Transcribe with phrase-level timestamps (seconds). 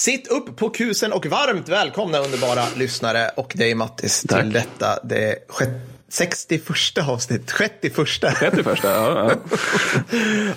[0.00, 4.40] Sitt upp på kusen och varmt välkomna underbara lyssnare och dig Mattis Tack.
[4.40, 6.62] till detta det sjätte 61
[7.08, 8.08] avsnitt, 61
[8.38, 9.36] 31, ja, ja.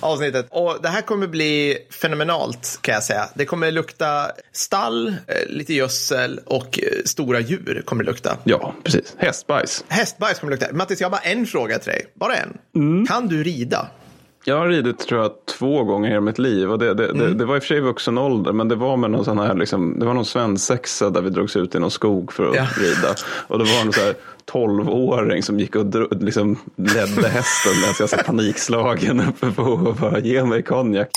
[0.00, 0.46] avsnittet.
[0.50, 3.28] Och det här kommer bli fenomenalt kan jag säga.
[3.34, 5.14] Det kommer lukta stall, eh,
[5.46, 8.36] lite gödsel och eh, stora djur kommer det lukta.
[8.44, 9.14] ja, precis.
[9.18, 9.84] Hästbajs.
[9.88, 10.76] Hästbajs kommer det lukta.
[10.76, 12.06] Mattis, jag har bara en fråga till dig.
[12.14, 12.58] Bara en.
[12.74, 13.06] Mm.
[13.06, 13.88] Kan du rida?
[14.46, 17.18] Jag har ridit tror jag två gånger i hela mitt liv och det, det, Mm.
[17.18, 19.38] det, det var i och för sig vuxen ålder men det var med någon sån
[19.38, 22.54] här liksom, det var någon svensexa där vi drogs ut i någon skog för att
[22.56, 22.66] Ja.
[22.78, 23.14] rida.
[23.46, 24.14] Och det var någon så här
[24.52, 29.94] 12-åring som gick och dro, liksom ledde hästen medan jag satt panikslagen uppe på och
[29.96, 31.08] bara ge mig konjak.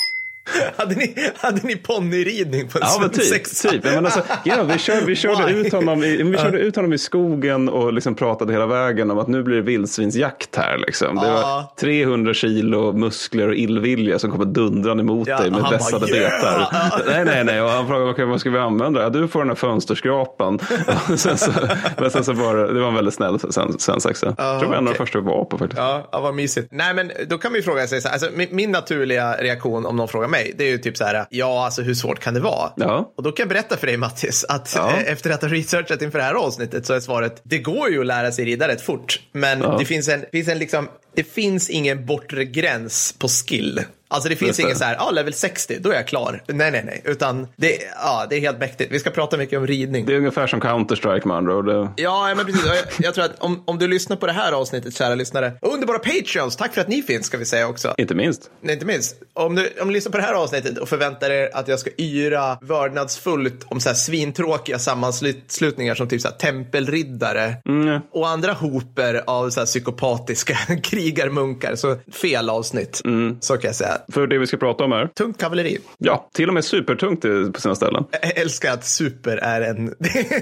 [0.76, 3.44] Hade ni, hade ni ponnyridning på en Ja men typ.
[3.62, 3.84] typ.
[3.84, 6.98] Men alltså, ja, vi, kör, vi, körde ut honom i, vi körde ut honom i
[6.98, 10.78] skogen och liksom pratade hela vägen om att nu blir det vildsvinsjakt här.
[10.78, 11.16] Liksom.
[11.16, 11.74] Det var Ja.
[11.80, 16.68] 300 kilo muskler och illvilja som kommer dundrande emot Ja, dig med vässade "Yeah!" betar.
[17.06, 17.62] Nej, nej, nej.
[17.62, 19.02] Och han frågade okay, vad ska vi använda?
[19.02, 20.58] Ja, du får den här fönsterskrapan.
[21.16, 21.50] Sen så,
[21.98, 24.26] men sen så var det, det var en väldigt snäll sen- svensexa.
[24.26, 25.78] Jag tror det var en av de första vi var på faktiskt.
[25.78, 26.68] Ja, ja, vad mysigt.
[26.70, 29.96] Nej, men då kan vi fråga sig så här, alltså, min, min naturliga reaktion om
[29.96, 32.40] någon frågar mig, det är ju typ så här, ja, alltså hur svårt kan det
[32.40, 32.72] vara?
[32.76, 33.12] Ja.
[33.16, 34.90] Och då kan jag berätta för dig Mattis, att Ja.
[34.90, 38.00] eh, efter att ha researchat inför det här avsnittet så är svaret, det går ju
[38.00, 39.76] att lära sig rida rätt fort, men Ja.
[39.78, 43.80] det finns en, finns en liksom, det finns ingen bortre gräns på skill.
[44.10, 46.42] Alltså det finns ingen så här, ja, level 60, då är jag klar.
[46.46, 48.92] Nej, nej, nej, utan det, ja, det är helt mäktigt.
[48.92, 50.06] Vi ska prata mycket om ridning.
[50.06, 51.88] Det är ungefär som Counter-Strike med andra ord.
[51.96, 52.66] Ja, men precis.
[52.66, 55.98] Jag, jag tror att om, om du lyssnar på det här avsnittet, kära lyssnare, underbara
[55.98, 57.94] Patreons, tack för att ni finns, ska vi säga också.
[57.98, 58.50] Inte minst.
[58.60, 59.16] Nej, inte minst.
[59.34, 61.90] Om du, om du lyssnar på det här avsnittet och förväntar er att jag ska
[61.98, 68.00] yra vördnadsfullt om så här svintråkiga sammanslutningar som typ så här tempelriddare Mm.
[68.12, 73.00] och andra hoper av så här psykopatiska krigarmunkar, så fel avsnitt.
[73.40, 73.97] Så kan jag säga.
[74.12, 75.78] För det vi ska prata om är, Tungt kavalleri.
[75.98, 77.22] ja, till och med supertungt
[77.54, 78.04] på sina ställen.
[78.22, 79.78] Jag älskar att super är en,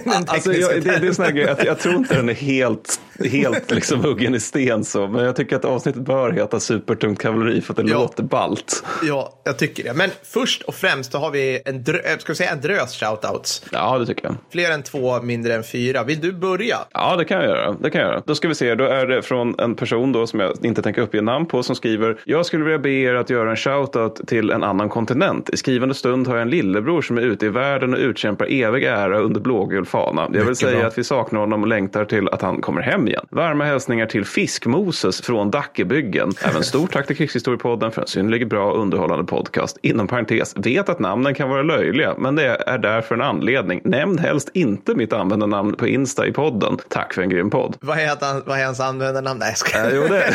[0.04, 2.34] en Alltså, jag, det, det är sån här grej, att jag tror inte den är
[2.34, 3.00] helt,
[3.32, 7.60] helt liksom huggen i sten så, men jag tycker att avsnittet bör heta supertungt kavalleri
[7.60, 7.98] för att det Ja.
[7.98, 8.84] låter ballt.
[9.02, 9.94] Ja, jag tycker det.
[9.94, 13.00] Men först och främst så har vi en, drö- äh, ska vi säga en drös
[13.00, 13.62] shoutouts.
[13.72, 14.34] Ja, det tycker jag.
[14.52, 16.04] Fler än två, mindre än fyra.
[16.04, 16.76] Vill du börja?
[16.92, 17.72] Ja, det kan jag göra.
[17.82, 18.22] Det kan jag göra.
[18.26, 21.02] Då ska vi se, då är det från en person då som jag inte tänker
[21.02, 24.50] uppge namn på som skriver Jag skulle vilja be er att göra en shoutout till
[24.50, 25.50] en annan kontinent.
[25.52, 28.84] I skrivande stund har jag en lillebror som är ute i världen och utkämpar evig
[28.84, 30.22] ära under blågul fana.
[30.22, 30.86] Jag vill Mycket säga bra.
[30.86, 33.26] att vi saknar honom och längtar till att han kommer hem igen.
[33.30, 36.32] Varma hälsningar till Fiskmoses från Dackebyggen.
[36.44, 39.78] Även stort tack till Krigshistoriepodden för en synnerligen bra och underhållande podcast.
[39.82, 43.80] Inom parentes, vet att namnen kan vara löjliga, men det är därför en anledning.
[43.84, 46.78] Nämn helst inte mitt användarnamn på Insta i podden.
[46.88, 47.76] Tack för en grym podd.
[47.80, 49.38] Vad är, han, vad är hans användarnamn?
[49.38, 49.86] Nej, jag skojar.
[49.86, 50.34] Äh, jo, det...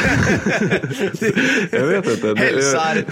[1.77, 2.33] jag vet inte.
[2.43, 3.00] Hälsar.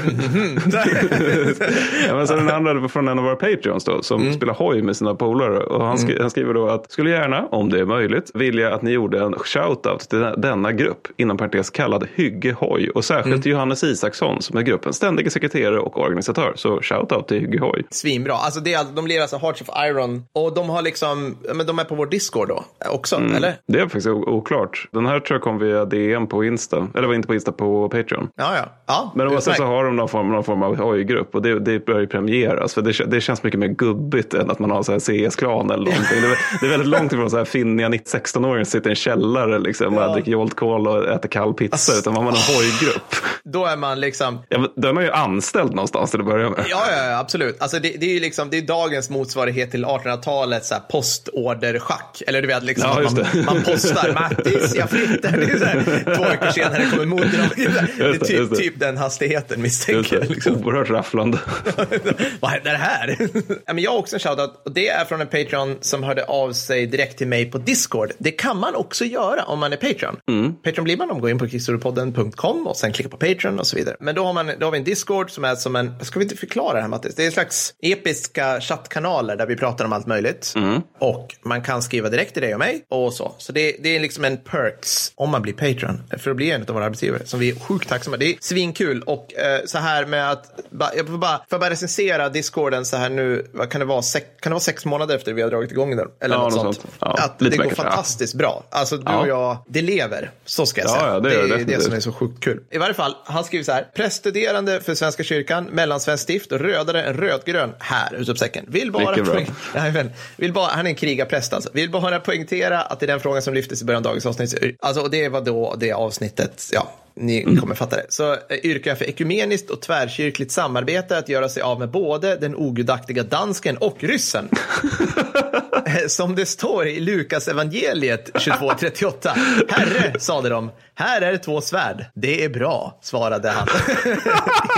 [2.08, 4.34] Ja, men så den andra från en av våra Patreons då, som Mm.
[4.34, 5.60] spelar hoj med sina polare.
[5.60, 8.82] Och han, skri- han skriver då att skulle gärna, om det är möjligt, vilja att
[8.82, 12.90] ni gjorde en shoutout till den- denna grupp, inom parentes kallad Hygge Hoj.
[12.90, 13.42] Och särskilt Mm.
[13.42, 16.54] till Johannes Isaksson som är gruppens ständiga sekreterare och organisatör.
[16.56, 17.84] Så shoutout till Hygge Hoj.
[17.90, 18.34] Svinbra.
[18.34, 21.80] Alltså det är, de lirar alltså Hearts of Iron och de har liksom, men de
[21.80, 23.36] är på vår Discord då också, Mm.
[23.36, 23.54] eller?
[23.68, 24.88] Det är faktiskt oklart.
[24.92, 26.88] Den här tror jag kom via DM på Insta.
[26.96, 28.28] Eller var inte på Insta, på Patreon.
[28.36, 28.66] Ja, ja.
[28.88, 31.86] ja Men oavsett så har de någon form, någon form av hojgrupp och det, det
[31.86, 32.74] börjar ju premieras.
[32.74, 35.84] För det, det känns mycket mer gubbigt än att man har så här CS-klan eller
[35.86, 36.22] någonting.
[36.22, 38.96] Det, är- det är väldigt långt ifrån så här finniga 16-åringar som sitter i en
[38.96, 40.14] källare liksom, och Ja.
[40.14, 41.94] dricker Jolt Cola och äter kall pizza.
[42.00, 43.16] Utan man har en hojgrupp.
[43.44, 46.66] Då är man liksom, Ja, då är man ju anställd någonstans till att börja med.
[46.70, 47.62] Ja, ja, ja absolut.
[47.62, 52.22] Alltså det, det är ju liksom, det är dagens motsvarighet till 1800-talets så här postorderschack.
[52.28, 55.32] Eller du vet, liksom Ja, man, man postar Mattis, jag flyttar.
[55.38, 57.50] Det är så här, två veckor senare kommer motdrag.
[57.98, 60.30] Det är typ, typ den hastigheten misstänker jag.
[60.30, 60.66] Liksom.
[60.66, 61.40] Oerhört rafflande.
[62.40, 63.18] Vad är det här?
[63.66, 66.24] ja, men jag har också en shoutout och det är från en Patreon som hörde
[66.24, 68.12] av sig direkt till mig på Discord.
[68.18, 70.16] Det kan man också göra om man är Patreon.
[70.64, 73.68] Patreon blir man om man går in på krigshistoriepodden.com och sen klickar på Patreon och
[73.68, 73.96] så vidare.
[74.00, 76.26] Men då har, man, då har vi en Discord som är som en, ska vi
[76.26, 77.16] inte förklara det här Mattis?
[77.16, 80.54] Det är en slags episka chattkanaler där vi pratar om allt möjligt.
[81.00, 83.36] Och man kan skriva direkt till dig och mig och så.
[83.38, 86.62] Så det, det är liksom en perks om man blir Patreon för att bli en
[86.62, 88.18] av våra arbetsgivare som vi är sjukt tacksamma.
[88.18, 90.60] Det är svinkul och eh, så här med att
[90.96, 94.02] jag får bara, får jag bara recensera discorden så här nu, vad kan det vara,
[94.02, 96.08] sex, kan det vara sex månader efter vi har dragit igång den?
[96.22, 96.76] Eller Ja, något något sånt.
[96.82, 96.94] sånt.
[97.00, 97.76] Ja, att det går ja.
[97.76, 98.64] fantastiskt bra.
[98.70, 100.32] Alltså du och jag, det lever.
[100.46, 101.20] Så ska jag Ja, säga.
[101.20, 101.84] det det är det definitivt.
[101.84, 102.64] som är så sjukt kul.
[102.70, 103.88] I varje fall, han skriver så här.
[103.96, 108.66] Präststuderande för Svenska kyrkan, mellansvenskt stift och rödare än rödgrön här, utropstecken.
[108.68, 109.48] Vill bara, poäng...
[109.76, 110.12] Jajamän.
[110.38, 111.70] vill bara, han är en krigarpräst alltså.
[111.74, 114.76] Vill bara poängtera att det är den frågan som lyftes i början av dagens avsnitt.
[114.80, 117.58] Alltså, och det var då det avsnittet, ja, ni mm.
[117.58, 121.64] kommer fatta det, så eh, yrkar jag för ekumeniskt och tvärkyrkligt samarbete att göra sig
[121.64, 124.50] av med både den ogudaktiga dansken och ryssen.
[126.08, 129.30] Som det står i Lukas evangeliet 22.38.
[129.70, 132.06] Herre, sade de, här är två svärd.
[132.16, 133.68] Det är bra, svarade han.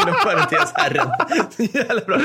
[0.01, 1.07] Inom parentes Herren.
[1.57, 2.19] Jävla bra.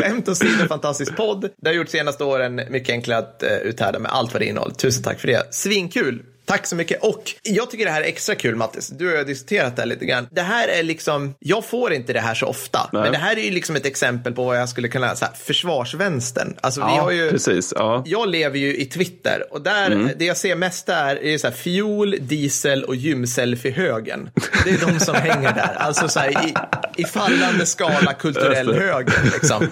[0.00, 1.48] Skämt åsido, fantastisk podd.
[1.56, 4.74] Det har gjort senaste åren mycket enklare att uh, uthärda med allt vad det innehåller.
[4.74, 5.54] Tusen tack för det.
[5.54, 6.22] Svinkul.
[6.44, 7.02] Tack så mycket.
[7.02, 8.88] Och jag tycker det här är extra kul Mattis.
[8.88, 10.28] Du och jag har diskuterat det här lite grann.
[10.30, 12.90] Det här är liksom, jag får inte det här så ofta.
[12.92, 13.02] Nej.
[13.02, 16.56] Men det här är ju liksom ett exempel på vad jag skulle kunna säga, försvarsvänstern.
[16.60, 17.72] Alltså, ja, vi har ju, precis.
[17.76, 18.02] Ja.
[18.06, 20.10] Jag lever ju i Twitter och där, mm.
[20.16, 24.30] det jag ser mest där är så här, fiol, diesel och gymselfie-högen.
[24.64, 25.74] Det är de som hänger där.
[25.76, 26.54] Alltså så här, i,
[26.96, 29.20] i fallande skala kulturell höger.
[29.32, 29.68] Liksom.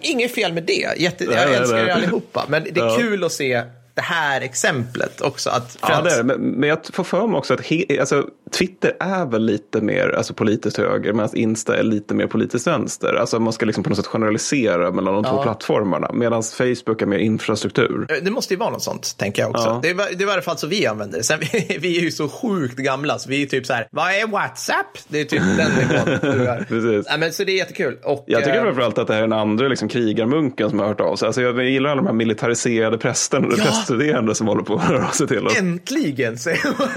[0.00, 0.88] Inget fel med det.
[0.96, 2.44] Jätte, jag älskar er allihopa.
[2.48, 2.96] Men det är ja.
[2.96, 3.62] kul att se
[3.94, 5.50] det här exemplet också.
[5.50, 6.24] Att ja, det är det.
[6.24, 8.26] Men, men jag får för mig också att he, alltså,
[8.58, 13.14] Twitter är väl lite mer alltså, politiskt höger medan Insta är lite mer politiskt vänster.
[13.14, 15.30] Alltså man ska liksom på något sätt generalisera mellan de ja.
[15.30, 16.10] två plattformarna.
[16.12, 18.20] Medan Facebook är mer infrastruktur.
[18.22, 19.64] Det måste ju vara något sånt, tänker jag också.
[19.64, 19.80] Ja.
[19.82, 21.24] Det, är, det är i alla fall så vi använder det.
[21.24, 24.10] Sen, vi, vi är ju så sjukt gamla så vi är typ så här, vad
[24.10, 24.98] är WhatsApp?
[25.08, 27.06] Det är typ den nivån Precis.
[27.10, 27.98] Ja, men, så det är jättekul.
[28.02, 30.86] Och, jag tycker äh, framförallt att det här är den andra liksom, krigarmunken som har
[30.86, 31.26] hört av sig.
[31.26, 33.48] Alltså, jag gillar alla de här militariserade prästerna.
[33.58, 35.58] Ja studerande som håller på att höra sig till oss.
[35.58, 36.88] Äntligen, säger man.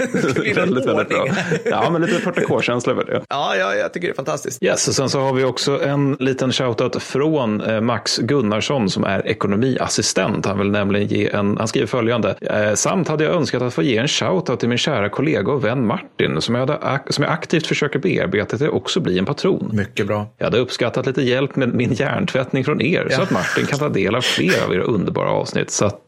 [0.54, 1.26] väldigt, väldigt bra.
[1.64, 3.22] Ja, men lite 40K-känsla över det.
[3.28, 4.62] Ja, ja, jag tycker det är fantastiskt.
[4.62, 9.04] Yes, och sen så har vi också en liten shoutout från eh, Max Gunnarsson som
[9.04, 10.46] är ekonomiassistent.
[10.46, 12.34] Han vill nämligen ge en, han skriver följande.
[12.40, 15.64] Eh, samt hade jag önskat att få ge en shoutout till min kära kollega och
[15.64, 19.24] vän Martin som jag, hade, som jag aktivt försöker bearbeta till att också bli en
[19.24, 19.70] patron.
[19.72, 20.26] Mycket bra.
[20.38, 23.16] Jag hade uppskattat lite hjälp med min hjärntvättning från er ja.
[23.16, 25.70] så att Martin kan ta del av fler av era underbara avsnitt.
[25.70, 26.00] Så att,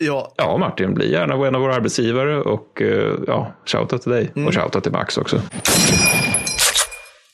[0.00, 4.30] ja, ja, Martin, bli gärna en av våra arbetsgivare och eh, ja, shoutout till dig
[4.36, 4.48] mm.
[4.48, 5.40] och shoutout till Max också.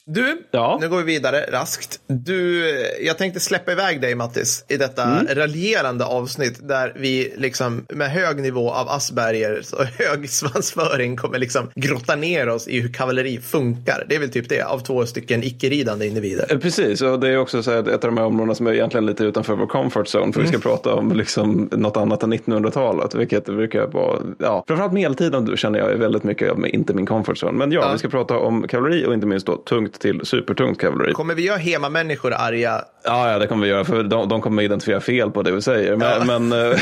[0.06, 0.78] Du, ja.
[0.80, 2.00] nu går vi vidare raskt.
[2.06, 2.66] Du,
[3.00, 5.34] jag tänkte släppa iväg dig Mattis i detta mm.
[5.34, 11.70] raljerande avsnitt där vi liksom med hög nivå av Asperger och hög svansföring kommer liksom
[11.74, 14.06] grotta ner oss i hur kavalleri funkar.
[14.08, 16.46] Det är väl typ det av två stycken icke-ridande individer.
[16.50, 19.06] Eh, precis, och det är också så ett av de här områdena som är egentligen
[19.06, 20.42] lite utanför vår comfort zone för mm.
[20.42, 20.76] vi ska mm.
[20.76, 25.92] prata om liksom något annat än 1900-talet, vilket brukar vara, ja, framförallt medeltiden känner jag
[25.92, 27.58] är väldigt mycket, inte min comfort zone.
[27.58, 30.80] Men ja, ja, vi ska prata om kavalleri och inte minst då tungt till supertungt
[30.80, 31.12] kavalleri.
[31.12, 32.84] Kommer vi göra hemamänniskor arga?
[33.04, 33.84] Ja, ja, det kommer vi göra.
[33.84, 35.96] För de, de kommer identifiera fel på det vi säger.
[35.96, 36.38] Men, ja.
[36.38, 36.78] men eh,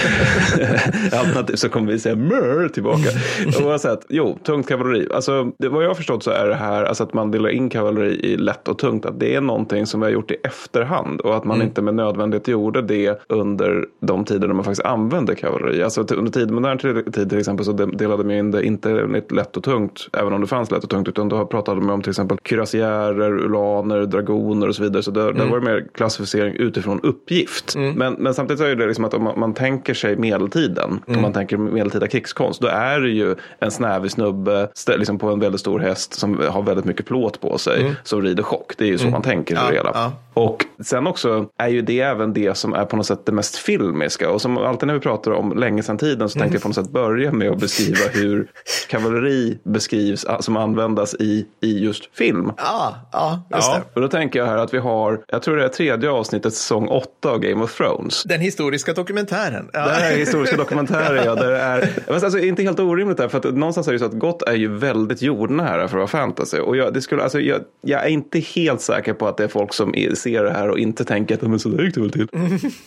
[1.19, 3.09] alternativt så kommer vi säga mör tillbaka.
[3.63, 5.09] Oavsett, jo, tungt kavalleri.
[5.15, 7.71] Alltså, det, vad jag har förstått så är det här alltså att man delar in
[7.71, 9.07] kavalleri i lätt och tungt.
[9.07, 11.21] Att det är någonting som vi har gjort i efterhand.
[11.21, 11.69] Och att man mm.
[11.69, 15.83] inte med nödvändighet gjorde det under de tider när man faktiskt använde kavalleri.
[15.83, 18.89] Alltså under tid, modern tid till exempel så delade man in det inte
[19.31, 20.09] lätt och tungt.
[20.13, 21.09] Även om det fanns lätt och tungt.
[21.09, 22.39] Utan då pratade man om till exempel
[22.99, 25.03] kürassiärer, ulaner, dragoner och så vidare.
[25.03, 25.37] Så där, mm.
[25.37, 27.75] där var det mer klassificering utifrån uppgift.
[27.75, 27.95] Mm.
[27.95, 31.19] Men, men samtidigt är det liksom att om man, man tänker sig medeltiden, mm.
[31.19, 35.41] om man tänker medeltida krigskonst, då är det ju en snävig snubbe liksom på en
[35.41, 37.95] väldigt stor häst som har väldigt mycket plåt på sig mm.
[38.05, 38.73] som rider chock.
[38.79, 39.13] Det är ju så mm.
[39.13, 39.91] man tänker ja, det hela.
[39.95, 40.13] Ja.
[40.35, 43.57] Och sen också är ju det även det som är på något sätt det mest
[43.57, 44.31] filmiska.
[44.31, 46.75] Och som alltid när vi pratar om länge sedan tiden så tänkte jag på något
[46.75, 48.51] sätt börja med att beskriva hur
[48.91, 52.53] kavalleri beskrivs som användas i, i just film.
[53.13, 53.85] Ja, ja, just ja, det.
[53.95, 56.89] Och då tänker jag här att vi har, jag tror det är tredje avsnittet, säsong
[56.89, 58.23] åtta av Game of Thrones.
[58.23, 59.71] Den historiska dokumentären.
[59.73, 59.85] Ja.
[59.85, 61.35] Det här är historiska dokumentären, ja.
[61.35, 64.19] Det är, men alltså, inte helt orimligt där, för att någonstans är det så att
[64.19, 66.59] gott är ju väldigt jordnära för att vara fantasy.
[66.59, 69.49] Och jag, det skulle, alltså, jag, jag är inte helt säker på att det är
[69.49, 72.11] folk som ser det här och inte tänker att men så där gick det väl
[72.11, 72.29] till.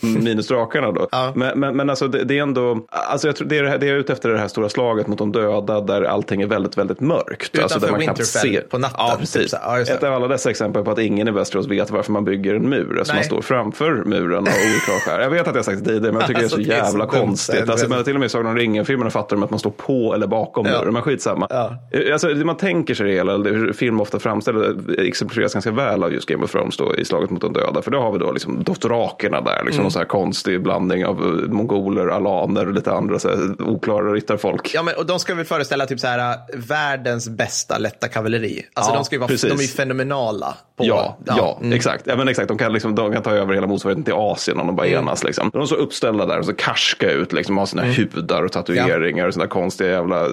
[0.00, 1.08] Minus drakarna då.
[1.12, 1.32] Ja.
[1.36, 3.94] Men, men, men alltså det, det, är ändå, alltså jag tror det är, det är
[3.94, 7.54] ute efter det här stora slaget mot de döda där allting är väldigt, väldigt mörkt.
[7.54, 8.96] Utanför alltså där man Winterfell på natten.
[8.98, 9.50] Ja, precis.
[9.50, 12.24] Typ ja, Ett av alla dessa exempel på att ingen i Västerås vet varför man
[12.24, 12.98] bygger en mur.
[12.98, 15.20] Alltså man står framför muren och oklar skär.
[15.20, 17.04] Jag vet att jag sagt det tidigare, men jag tycker alltså, det är så jävla
[17.04, 17.56] det är så konstigt.
[17.56, 19.70] Dumt, alltså, men till och med i Sagan om ringen-filmerna fattar de att man står
[19.70, 20.72] på eller bakom ja.
[20.72, 20.92] muren.
[20.92, 21.46] Men skitsamma.
[21.50, 21.76] Ja.
[22.12, 26.28] Alltså, man tänker sig det hela, hur film ofta framställer, exemplifieras ganska väl av just
[26.28, 27.82] Game of Thrones då, i Slaget mot de döda.
[27.82, 29.90] För då har vi då liksom dothrakerna där, liksom mm.
[29.90, 34.70] så här konstig blandning av eh, mongoler, alaner och lite andra så här, oklara ryttarfolk.
[34.74, 38.66] Ja, men och de ska väl föreställa typ så här världens bästa lätta kavalleri.
[38.74, 40.54] Alltså ja, de ska ju vara, de är fenomenala.
[40.76, 42.04] På, Ja, ja, exakt.
[42.06, 42.48] Ja, men exakt.
[42.48, 45.24] De, kan liksom, de kan ta över hela motsvarigheten till Asien om de bara enas.
[45.24, 45.50] Liksom.
[45.52, 49.26] De är så uppställda där och så karska ut, liksom, har sina hudar och tatueringar
[49.26, 50.26] och sina konstiga jävla,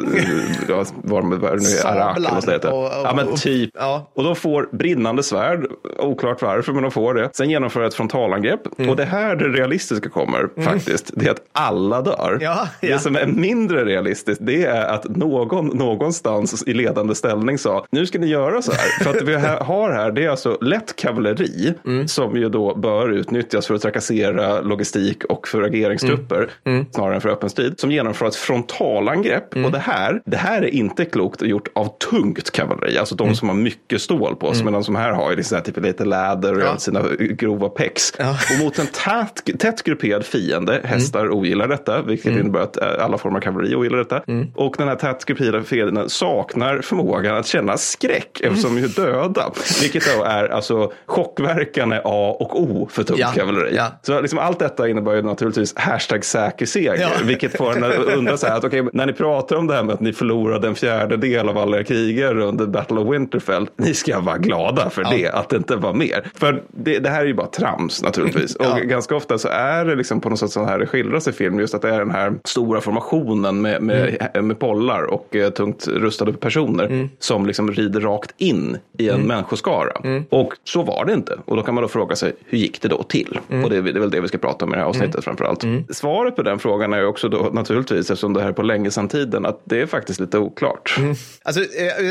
[0.69, 2.71] ja, vad de- nu är, Sablar arak eller vad det heter.
[2.73, 3.69] och- och- Ja, men och- typ.
[3.73, 4.11] ja.
[4.13, 5.65] Och de får brinnande svärd,
[5.99, 7.29] oklart varför, men de får det.
[7.33, 8.61] Sen genomför ett frontalangrepp.
[8.79, 8.89] Mm.
[8.89, 12.37] Och det här det realistiska kommer faktiskt, det är att alla dör.
[12.41, 12.87] Ja, ja.
[12.93, 18.05] Det som är mindre realistiskt, det är att någon någonstans i ledande ställning sa, nu
[18.05, 19.03] ska ni göra så här.
[19.03, 22.07] För att vi ha- har här, det är alltså lätt kavalleri Mm.
[22.07, 26.85] som ju då bör utnyttjas för att trakassera logistik och för ageringstrupper Mm.
[26.91, 29.53] snarare än för öppen strid, som genomför ett frontalangrepp.
[29.55, 29.65] Mm.
[29.65, 33.27] Och det här, det här är inte klokt gjort av tungt kavalleri, alltså Mm.
[33.31, 35.63] de som har mycket stål på sig, men de som här har ju liksom här,
[35.63, 36.77] typ lite läder och Ja.
[36.77, 38.13] sina grova pex.
[38.19, 38.29] Ja.
[38.57, 43.17] Och mot en tät, tätt grupperad fiende, hästar ogillar detta, vilket innebär att eh, alla
[43.17, 44.21] former av kavalleri ogillar detta.
[44.55, 48.87] Och den här tätt grupperade fienden saknar förmågan att känna skräck eftersom de är
[49.33, 49.51] döda.
[49.81, 53.31] Vilket då är alltså chockverkan A och O för tungt Ja.
[53.35, 53.75] kavalleri.
[53.75, 53.87] Ja.
[54.01, 56.97] Så liksom allt detta innebär ju naturligtvis hashtag säker seger.
[57.01, 57.09] Ja.
[57.23, 59.83] Vilket får en att undra så här att okej, när ni pratar om det här
[59.83, 63.67] med att ni förlorade en fjärdedel av alla krigare under Battle of Winterfell.
[63.75, 66.31] Ni ska vara glada för det, att det inte var mer.
[66.35, 68.55] För det, det här är ju bara trams naturligtvis.
[68.59, 71.31] Och ganska ofta så är det liksom på något sätt så här det skildras i
[71.31, 71.59] film.
[71.59, 75.87] Just att det är den här stora formationen med, med, med pollar och eh, tungt
[75.87, 77.09] rustade personer.
[77.19, 80.01] Som liksom rider rakt in i en människoskara.
[80.29, 81.37] Och så var det inte.
[81.45, 83.39] Och då kan man då fråga sig, hur gick det då till?
[83.63, 85.23] Och det är, det är väl det vi ska prata om i det här avsnittet
[85.23, 85.63] framför allt.
[85.91, 89.07] Svaret på den frågan är också då naturligtvis, eftersom det här är på länge sedan
[89.07, 90.95] tiden, att det är faktiskt lite oklart.
[91.43, 91.67] Alltså, eh,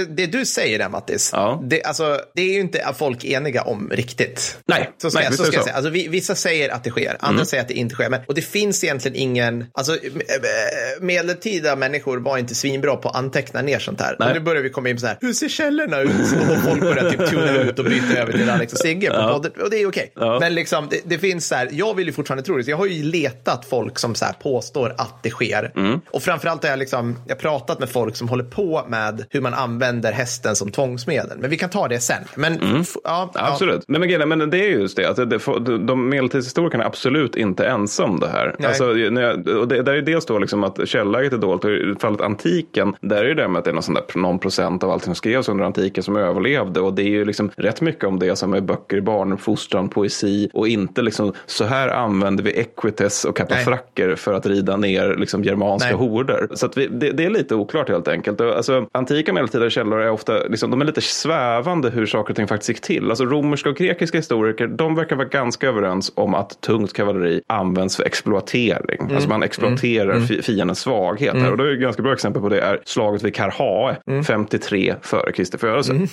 [0.09, 1.63] det du säger där Mattis, Ja.
[1.65, 4.59] det, alltså, det är ju inte folk eniga om riktigt.
[4.67, 5.77] Nej, Så ska, nej, jag- så ska jag säga.
[5.77, 8.11] Alltså, vi, vissa säger att det sker, andra säger att det inte sker.
[8.11, 13.09] Men, och det finns egentligen ingen, alltså eh, eh, medeltida människor var inte svinbra på
[13.09, 14.17] att anteckna ner sånt här.
[14.19, 14.29] Nej.
[14.29, 16.11] Och nu börjar vi komma in på så här, hur ser källorna ut?
[16.11, 19.53] Och folk börjar typ tuna ut och byta över till Alex och Sigge på podden.
[19.63, 20.13] Och det är okej.
[20.15, 20.39] Ja.
[20.41, 22.65] Men liksom, det, det finns så här, jag vill ju fortfarande tro det.
[22.65, 25.73] Så jag har ju letat folk som så här påstår att det sker.
[25.77, 26.01] Mm.
[26.11, 29.55] Och framförallt har jag liksom, jag pratat med folk som håller på med hur man
[29.55, 31.39] använder hästen som tvångsmedel.
[31.39, 32.23] Men vi kan ta det sen.
[32.35, 33.41] Men f- ja, ja.
[33.53, 33.85] Absolut.
[33.89, 35.09] Men, men, men det är just det.
[35.11, 35.39] Att det,
[35.87, 38.55] de medeltidshistorikerna är absolut inte ensamma om det här.
[38.59, 38.69] Nej.
[38.69, 41.65] Alltså, jag, och det, där är dels då liksom att källäget är dåligt.
[41.65, 44.83] Och I fallet antiken, där är det med att det är någon, där, någon procent
[44.83, 46.78] av allt som skrevs under antiken som överlevde.
[46.81, 50.69] Och det är ju liksom rätt mycket om det som är böcker barnuppfostran, poesi och
[50.69, 55.89] inte liksom så här använder vi equites och kapafracker för att rida ner liksom germanska
[55.89, 56.09] Nej.
[56.09, 56.49] horder.
[56.55, 58.41] Så vi, det, det är lite oklart helt enkelt.
[58.41, 62.49] Alltså, antika medeltida källor är ofta liksom, de är lite svävande hur saker och ting
[62.49, 63.11] faktiskt gick till.
[63.11, 67.97] Alltså, romerska och grekiska historiker de verkar vara ganska överens om att tungt kavalleri används
[67.97, 69.11] för exploatering.
[69.15, 71.35] Alltså man exploaterar fi- fiendens svaghet.
[71.37, 71.51] Här.
[71.51, 75.33] Och då är ett ganska bra exempel på det är slaget vid Karhae 53 före
[75.33, 75.93] Kristi födelse.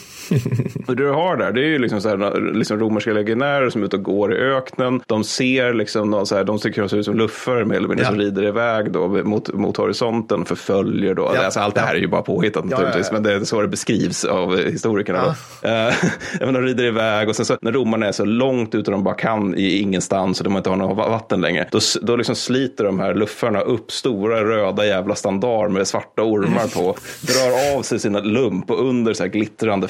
[0.87, 3.81] Och det du har där, det är ju liksom, så här, liksom romerska legionärer som
[3.81, 5.01] är ute och går i öknen.
[5.07, 7.87] De ser liksom, någon så här, de tycker de ser ut som luffare mer eller
[7.87, 8.09] mindre Ja.
[8.09, 11.31] som rider iväg då mot, mot horisonten, förföljer då.
[11.35, 11.45] Ja.
[11.45, 11.97] Alltså, allt det här Ja.
[11.97, 13.13] är ju bara påhittat ja, naturligtvis, ja.
[13.13, 15.25] men det är så det beskrivs av historikerna.
[15.61, 15.93] Eh,
[16.39, 19.15] men de rider iväg och sen så när romarna är så långt ute de bara
[19.15, 22.99] kan i ingenstans och de inte har något vatten längre, då, då liksom sliter de
[22.99, 28.19] här luffarna upp stora röda jävla standar med svarta ormar på, drar av sig sina
[28.19, 29.87] lump och under så här glittrande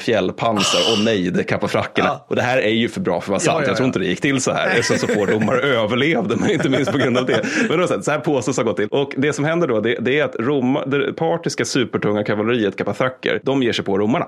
[0.64, 0.92] fjällpansar.
[0.92, 2.08] Och nej, det kappar frackorna.
[2.08, 2.24] Ja.
[2.28, 3.56] Och det här är ju för bra för att vara sant.
[3.58, 4.82] Ja, ja, Jag tror inte det gick till så här.
[4.82, 7.46] Så, så få romare överlevde, men inte minst på grund av det.
[7.68, 8.88] Men då, så här, påstås ha gått till.
[8.88, 13.40] Och det som händer då, det, det är att Roma, det partiska supertunga kavalleriet, kapathacker,
[13.42, 14.26] de ger sig på romarna.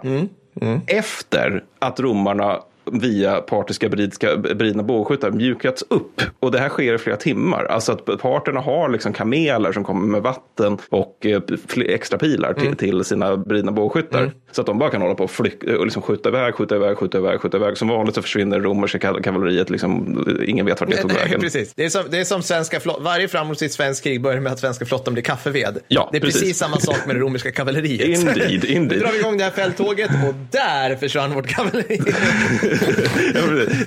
[0.86, 2.58] Efter att romarna
[2.92, 6.22] via partiska bridska, bridna bågskyttar mjukats upp.
[6.40, 7.64] Och det här sker i flera timmar.
[7.64, 11.40] Alltså att parterna har liksom kameler som kommer med vatten och eh,
[11.86, 14.32] extra pilar till, till sina bridna bågskyttar.
[14.52, 16.96] Så att de bara kan hålla på och, flyk, och liksom skjuta iväg, skjuta iväg,
[16.96, 17.76] skjuta iväg, skjuta iväg.
[17.78, 19.70] Som vanligt så försvinner romerska kav- kavalleriet.
[19.70, 21.40] Liksom, ingen vet vart det tog Nej, vägen.
[21.40, 21.74] precis.
[21.74, 24.58] Det är som, det är som svenska flott, varje framgångsrikt svenskt krig börjar med att
[24.58, 25.78] svenska flottan blir kaffeved.
[25.88, 26.40] Ja, det är precis.
[26.40, 26.58] precis.
[26.58, 28.18] samma sak med det romerska kavalleriet.
[28.20, 28.98] Indeed, indeed.
[28.98, 31.98] Nu drar vi igång det här fälttåget och där försvann vårt kavalleri.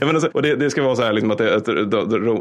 [0.02, 1.68] Menar så- och det, det ska vara så här liksom att, det, att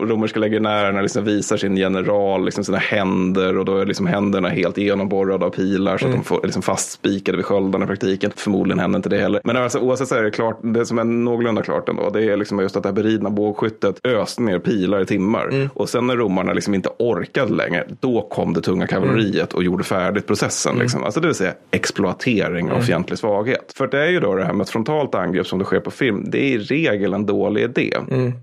[0.08, 4.78] romerska legionärerna liksom visar sin general liksom sina händer och då är liksom händerna helt
[4.78, 8.30] genomborrade av pilar så att de får liksom fastspikade vid sköldarna i praktiken.
[8.36, 9.40] Förmodligen händer inte det heller.
[9.44, 12.36] Men alltså, oavsett så är det klart, det som är någorlunda klart ändå, det är
[12.36, 15.68] liksom just att det här beridna bågskyttet öste ner pilar i timmar.
[15.74, 19.84] Och sen när romarna liksom inte orkade längre, då kom det tunga kavalleriet och gjorde
[19.84, 20.76] färdigt processen.
[20.78, 21.04] Liksom.
[21.04, 23.72] Alltså det vill säga exploatering av fientlig svaghet.
[23.76, 25.90] För det är ju då det här med ett frontalt angrepp som det sker på
[25.90, 27.92] film, det är i regel en dålig idé.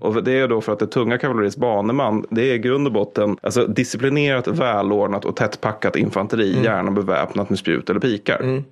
[0.00, 2.92] Och det är då för att det tunga kavalleriets baneman, det är i grund och
[2.92, 8.62] botten alltså disciplinerat, välordnat och tättpackat infanteri, gärna beväpnat med spjut eller pikar.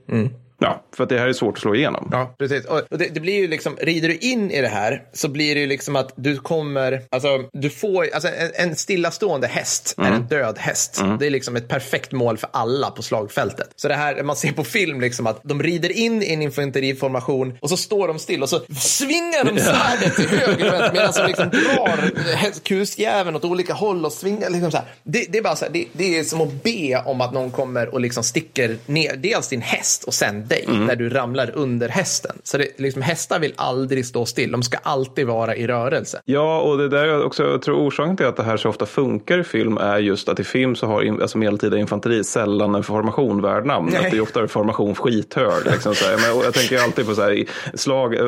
[0.59, 2.09] Ja, för att det här är svårt att slå igenom.
[2.13, 2.65] Ja, precis.
[2.65, 5.61] Och det, det, blir ju liksom, rider du in i det här så blir det
[5.61, 10.13] ju liksom att du kommer, alltså du får, alltså en, en stillastående häst mm.
[10.13, 11.01] är en död häst.
[11.01, 11.19] Mm.
[11.19, 13.71] Det är liksom ett perfekt mål för alla på slagfältet.
[13.77, 17.59] Så det här, man ser på film liksom att de rider in i en infanteriformation
[17.61, 21.13] och så står de still och så svingar de svärdet till höger och vänster medan
[21.17, 24.87] de liksom drar kusjäveln åt olika håll och svingar liksom så här.
[25.03, 27.51] Det, det är bara så här, det, det, är som att be om att någon
[27.51, 30.87] kommer och liksom sticker ner dels din häst och sen dig mm.
[30.87, 32.39] när du ramlar under hästen.
[32.43, 36.21] Så det, liksom, hästar vill aldrig stå still, de ska alltid vara i rörelse.
[36.25, 38.87] Ja, och det där är också, jag tror orsaken till att det här så ofta
[38.87, 42.83] funkar i film är just att i film så har alltså medeltida infanteri sällan en
[42.83, 44.11] formation värd namnet.
[44.11, 45.65] Det är ofta formation skithög.
[45.65, 46.29] Liksom, så här.
[46.29, 48.21] Jag, jag tänker alltid på så här, slag, äh,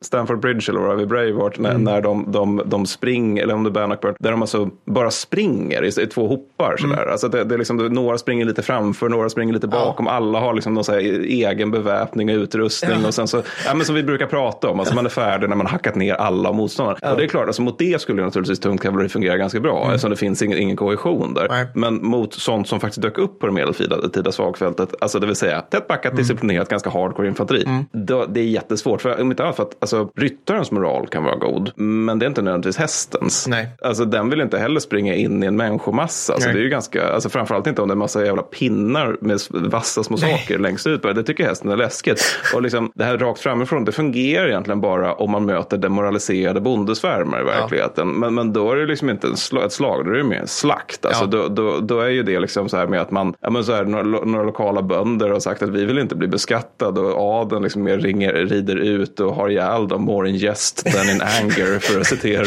[0.00, 1.84] Stanford Bridge eller vad det Braveheart, när, mm.
[1.84, 5.84] när de, de, de springer, eller om det är Bannockburn, där de alltså bara springer
[5.84, 6.76] i, i två hoppar.
[6.76, 6.98] Så mm.
[7.08, 10.12] Alltså det, det är liksom, några springer lite framför, några springer lite bakom, ja.
[10.12, 13.04] alla har liksom någon så här egen beväpning och utrustning.
[13.04, 15.56] Och sen så, ja, men som vi brukar prata om, alltså man är färdig när
[15.56, 17.10] man hackat ner alla motståndare.
[17.10, 19.88] Och det är klart, alltså mot det skulle naturligtvis tungt kavalleri fungera ganska bra, mm.
[19.88, 21.46] eftersom det finns ingen, ingen kohesion där.
[21.50, 21.66] Nej.
[21.74, 25.60] Men mot sånt som faktiskt dök upp på det medeltida svagfältet, alltså det vill säga
[25.60, 26.16] tätt backat, mm.
[26.16, 27.64] disciplinerat, ganska hardcore infanteri.
[27.66, 27.84] Mm.
[27.92, 31.36] Då, det är jättesvårt, för om inte annat för att alltså, ryttarens moral kan vara
[31.36, 33.46] god, men det är inte nödvändigtvis hästens.
[33.48, 33.68] Nej.
[33.82, 36.32] Alltså den vill inte heller springa in i en människomassa.
[36.32, 39.38] Alltså, det är ju ganska, alltså, framförallt inte om det är massa jävla pinnar med
[39.50, 40.38] vassa små Nej.
[40.38, 40.97] saker längst ut.
[41.02, 42.22] Det tycker hästen är läskigt.
[42.54, 47.40] Och liksom, det här rakt framifrån, det fungerar egentligen bara om man möter demoraliserade bondesvärmar
[47.40, 48.08] i verkligheten.
[48.08, 48.14] Ja.
[48.14, 49.28] Men, men då är det liksom inte
[49.64, 51.04] ett slag, då är det mer en slakt.
[51.04, 51.26] Alltså, ja.
[51.26, 53.72] då, då, då, är ju det liksom så här med att man, ja, men så
[53.72, 57.62] här, några, några lokala bönder har sagt att vi vill inte bli beskattade och adeln
[57.62, 61.78] liksom mer ringer, rider ut och har ihjäl dem more in jest than in anger
[61.78, 62.46] för att citera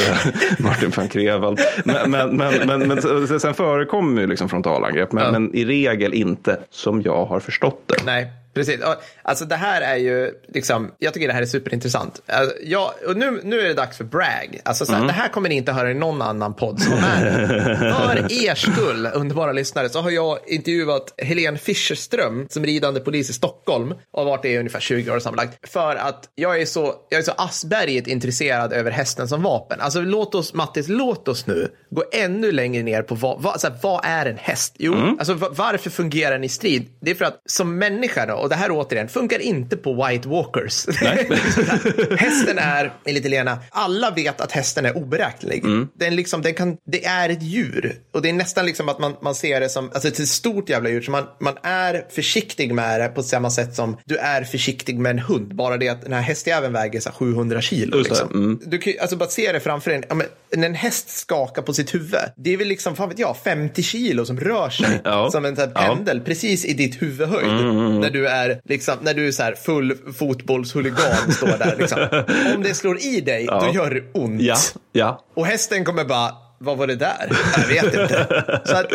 [0.59, 1.59] Martin van Krevald.
[1.85, 5.31] Men, men, men, men, men sen förekommer ju liksom frontalangrepp, men, ja.
[5.31, 8.05] men i regel inte som jag har förstått det.
[8.05, 8.79] Nej, Precis.
[9.23, 12.21] Alltså det här är ju, liksom, jag tycker det här är superintressant.
[12.25, 14.61] Alltså, ja, och nu, nu är det dags för brag.
[14.65, 15.07] Alltså, så här, mm.
[15.07, 19.09] Det här kommer ni inte höra i någon annan podd som är För er skull,
[19.13, 24.25] underbara lyssnare, så har jag intervjuat Helene Fischerström som ridande polis i Stockholm och har
[24.25, 25.69] varit det i ungefär 20 år sammanlagt.
[25.69, 29.81] För att jag är så, jag är så asberget intresserad över hästen som vapen.
[29.81, 33.67] Alltså låt oss, Mattis, låt oss nu gå ännu längre ner på vad, vad, så
[33.67, 34.75] här, vad är en häst?
[34.79, 35.15] Jo, mm.
[35.19, 36.85] alltså varför fungerar den i strid?
[37.01, 40.27] Det är för att som människa då, och det här återigen funkar inte på White
[40.29, 40.85] Walkers.
[42.19, 45.63] hästen är, enligt Elena, alla vet att hästen är oberäknelig.
[45.63, 45.87] Mm.
[45.93, 49.15] Den liksom, den kan, det är ett djur och det är nästan liksom att man,
[49.21, 51.01] man ser det som alltså ett stort jävla djur.
[51.01, 55.09] Så man, man är försiktig med det på samma sätt som du är försiktig med
[55.09, 55.55] en hund.
[55.55, 57.97] Bara det att den här hästjäveln väger så 700 kilo.
[57.97, 58.29] Liksom.
[58.33, 58.59] Mm.
[58.65, 60.01] Du kan alltså bara se det framför dig.
[60.09, 60.15] Ja,
[60.57, 63.83] när en häst skakar på sitt huvud, det är väl liksom, fan vet jag, 50
[63.83, 65.31] kilo som rör sig ja.
[65.31, 66.23] som en pendel ja.
[66.25, 67.47] precis i ditt huvudhöjd.
[67.47, 67.99] Mm, mm, mm.
[67.99, 71.75] När du är, liksom, när du är så här full fotbollshuligan står där.
[71.77, 71.99] Liksom.
[72.55, 73.59] Om det slår i dig, ja.
[73.65, 74.75] då gör det ont.
[74.91, 75.25] Ja.
[75.33, 77.31] Och hästen kommer bara, vad var det där?
[77.57, 78.61] Jag vet inte.
[78.65, 78.85] Så, att,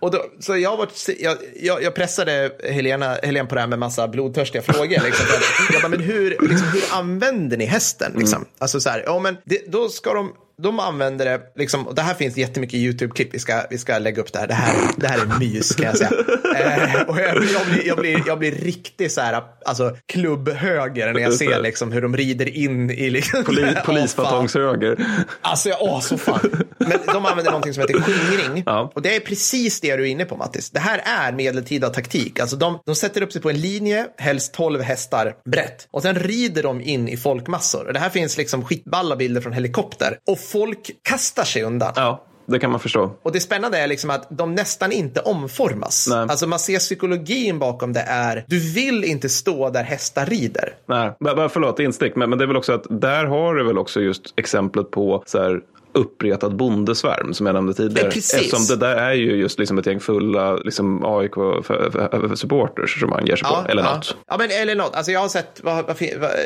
[0.00, 3.78] och då, så jag, var, jag, jag, jag pressade Helena, Helena på det här med
[3.78, 5.04] massa blodtörstiga frågor.
[5.04, 5.26] Liksom,
[5.72, 8.12] jag bara, men hur, liksom, hur använder ni hästen?
[8.16, 8.36] Liksom?
[8.36, 8.48] Mm.
[8.58, 12.02] Alltså så här, ja, men det, då ska de de använder det, liksom, och det
[12.02, 14.46] här finns jättemycket YouTube-klipp, vi ska, vi ska lägga upp det här.
[14.46, 16.10] Det här, det här är mys kan jag säga.
[16.56, 21.20] eh, och jag, jag, blir, jag, blir, jag blir riktigt så här, alltså klubbhöger när
[21.20, 25.06] jag ser liksom, hur de rider in i liksom, Poli, Polisbatongshöger.
[25.40, 26.64] Alltså, jag, åh, så fan.
[26.78, 28.62] Men de använder någonting som heter skingring.
[28.66, 28.92] Ja.
[28.94, 30.70] Och det är precis det du är inne på Mattis.
[30.70, 32.40] Det här är medeltida taktik.
[32.40, 35.88] Alltså de, de sätter upp sig på en linje, helst 12 hästar brett.
[35.90, 37.86] Och sen rider de in i folkmassor.
[37.86, 40.18] Och det här finns liksom skitballa bilder från helikopter.
[40.26, 41.92] Och folk kastar sig undan.
[41.96, 42.24] Ja.
[42.50, 43.10] Det kan man förstå.
[43.22, 46.08] Och det spännande är liksom att de nästan inte omformas.
[46.10, 46.18] Nej.
[46.18, 50.74] Alltså man ser psykologin bakom det är, du vill inte stå där hästar rider.
[50.86, 51.12] Nej,
[51.50, 54.34] förlåt instick, men, men det är väl också att där har du väl också just
[54.36, 55.60] exemplet på så här,
[55.98, 58.08] uppretad bondesvärm som jag nämnde tidigare.
[58.08, 63.36] Eftersom det där är ju just liksom ett gäng fulla liksom AIK-supporters som man ger
[63.36, 63.70] sig ja, på.
[63.70, 63.94] Eller ja.
[63.94, 64.16] något.
[64.26, 64.94] Ja, men, eller något.
[64.94, 65.96] Alltså jag har sett vad, vad,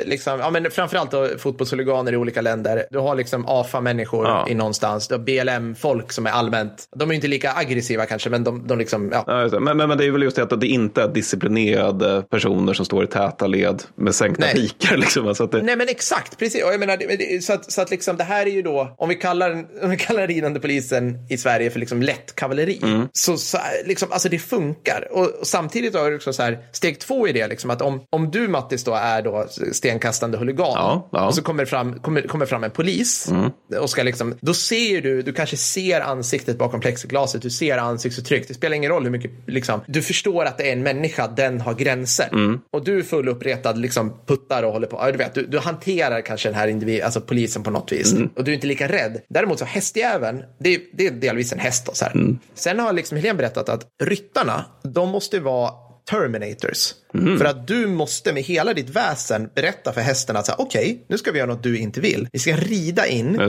[0.04, 2.86] liksom, ja, men framförallt då, fotbollshuliganer i olika länder.
[2.90, 4.46] Du har liksom AFA-människor ja.
[4.48, 5.08] i någonstans.
[5.08, 8.78] Du har BLM-folk som är allmänt, de är inte lika aggressiva kanske, men de, de
[8.78, 9.24] liksom, ja.
[9.26, 12.72] ja men, men, men, det är väl just det att det inte är disciplinerade personer
[12.72, 14.96] som står i täta led med sänkta pikar.
[14.96, 15.28] Liksom.
[15.28, 15.62] Alltså det...
[15.62, 16.64] Nej, men exakt, precis.
[16.64, 19.14] Och jag menar, så att, så att liksom, det här är ju då, om vi
[19.14, 22.80] kallar kallar, kallar ridande polisen i Sverige för liksom lätt kavalleri.
[22.82, 23.08] Mm.
[23.12, 25.08] Så, så liksom, alltså det funkar.
[25.10, 28.00] Och, och samtidigt har du också så här, steg två i det, liksom, att om,
[28.10, 31.26] om du Mattis då är då stenkastande huligan Ja, ja.
[31.26, 33.32] och så kommer fram, kommer, kommer fram en polis
[33.80, 38.48] och ska liksom, då ser du, du kanske ser ansiktet bakom plexiglaset, du ser ansiktsuttryck,
[38.48, 41.60] det spelar ingen roll hur mycket, liksom, du förstår att det är en människa, den
[41.60, 42.28] har gränser.
[42.72, 45.58] Och du är full uppretad, liksom puttar och håller på, ja, du vet, du, du
[45.58, 48.14] hanterar kanske den här individen, alltså polisen på något vis.
[48.36, 49.20] Och du är inte lika rädd.
[49.32, 52.12] Däremot så hästjäveln, det, det är delvis en häst då, så här.
[52.54, 55.72] Sen har liksom Helene berättat att ryttarna, de måste vara
[56.10, 56.94] Terminators.
[57.12, 61.32] För att du måste med hela ditt väsen berätta för hästen att okej, nu ska
[61.32, 62.28] vi göra något du inte vill.
[62.32, 63.40] Vi ska rida in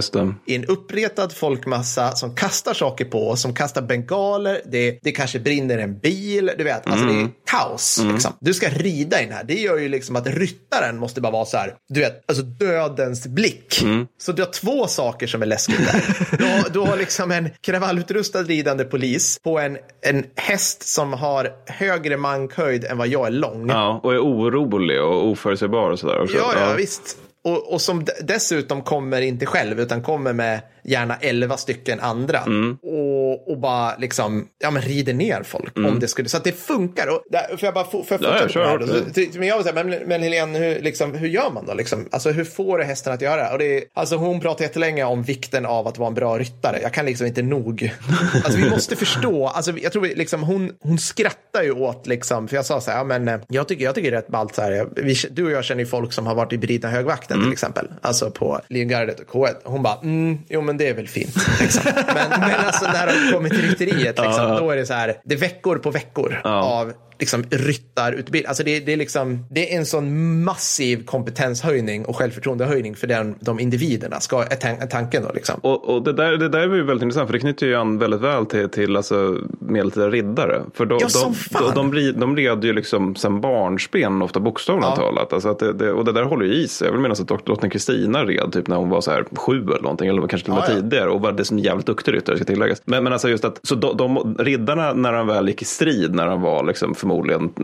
[0.48, 5.40] i en uppretad folkmassa som kastar saker på oss, som kastar bengaler, det, det kanske
[5.40, 8.00] brinner en bil, du vet, alltså det är kaos.
[8.14, 8.34] Liksom.
[8.40, 9.44] Du ska rida in här.
[9.44, 13.28] Det gör ju liksom att ryttaren måste bara vara så här, du vet, alltså dödens
[13.28, 13.84] blick.
[14.22, 16.04] Så du har två saker som är läskigt där.
[16.38, 21.52] Du har, du har liksom en kravallutrustad ridande polis på en, en häst som har
[21.66, 23.53] högre mankhöjd än vad jag är lång.
[23.68, 26.28] Ja, och är orolig och oförutsägbar och sådär.
[26.36, 27.18] Ja, ja, visst.
[27.44, 32.40] Och, och som dessutom kommer inte själv utan kommer med gärna elva stycken andra.
[32.40, 32.78] Mm.
[32.82, 36.52] Och, och bara liksom, ja men rider ner folk om det skulle, så att det
[36.52, 37.08] funkar.
[37.08, 38.36] Och där, får jag bara få, får jag Mm.
[38.36, 38.70] Ja, fortsätta ja,
[39.18, 39.32] här?
[39.34, 41.74] Så- Men jag vill säga, men, men Helene, hur, liksom, hur gör man då?
[41.74, 42.08] Liksom?
[42.12, 43.52] Alltså hur får du hästen att göra det?
[43.52, 43.78] Och det?
[43.78, 46.80] är- Alltså hon pratar jättelänge om vikten av att vara en bra ryttare.
[46.82, 47.92] Jag kan liksom inte nog.
[48.34, 52.48] Alltså vi måste förstå, alltså jag tror vi liksom hon, hon skrattar ju åt liksom,
[52.48, 54.28] för jag sa så här, ja, men eh, jag tycker, jag tycker det är rätt
[54.28, 54.88] ballt så här.
[54.96, 57.46] Vi, du och jag känner ju folk som har varit i Brita högvakten Mm.
[57.46, 59.54] till exempel, alltså på Lingardet och K1.
[59.64, 61.36] Hon bara, mm, jo men det är väl fint.
[61.62, 61.82] Liksom.
[61.96, 65.36] Men, men alltså när de kommer till rytteriet, liksom, då är det så här, det
[65.36, 68.48] är veckor på veckor av liksom ryttarutbildning.
[68.48, 73.36] Alltså det, det, är liksom, det är en sån massiv kompetenshöjning och självförtroendehöjning för den,
[73.40, 75.32] de individerna, ska, är, tan- är tanken då.
[75.34, 75.60] Liksom.
[75.64, 77.98] Och, och det, där, det där är ju väldigt intressant för det knyter ju an
[78.00, 80.62] väldigt väl till, till alltså, medeltida riddare.
[80.74, 81.64] För de, Ja, de, fan.
[81.64, 84.96] de, de, rid- de red ju liksom sen barnsben ofta bokstavligt Ja.
[84.96, 85.34] talat.
[85.34, 86.88] Alltså att det, det, och det där håller ju i sig.
[86.88, 89.82] Jag vill minnas att drottning Kristina red typ när hon var så här sju eller
[89.82, 90.08] någonting.
[90.10, 90.82] Eller kanske till och med Ja, ja.
[90.82, 91.10] tidigare.
[91.10, 92.82] Och var det som jävligt duktig ryttare ska tilläggas.
[92.86, 96.16] Men, men alltså just att så de, de, riddarna när de väl gick i strid.
[96.16, 97.13] När de var liksom förmodligen,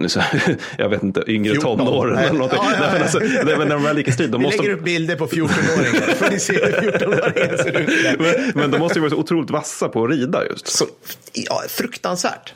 [0.08, 1.78] så här, jag vet inte, yngre 14.
[1.78, 2.60] tonåren eller någonting.
[2.64, 4.32] Ja, ja, Nej, men alltså, nej, men när de väl gick i strid.
[4.32, 6.16] Vi måste lägger upp bilder på 14-åringar.
[6.16, 8.20] Får ni se hur 14-åringen ser ut.
[8.20, 10.68] men, men de måste ju vara så otroligt vassa på att rida just.
[10.68, 10.86] Så,
[11.34, 12.54] ja, fruktansvärt.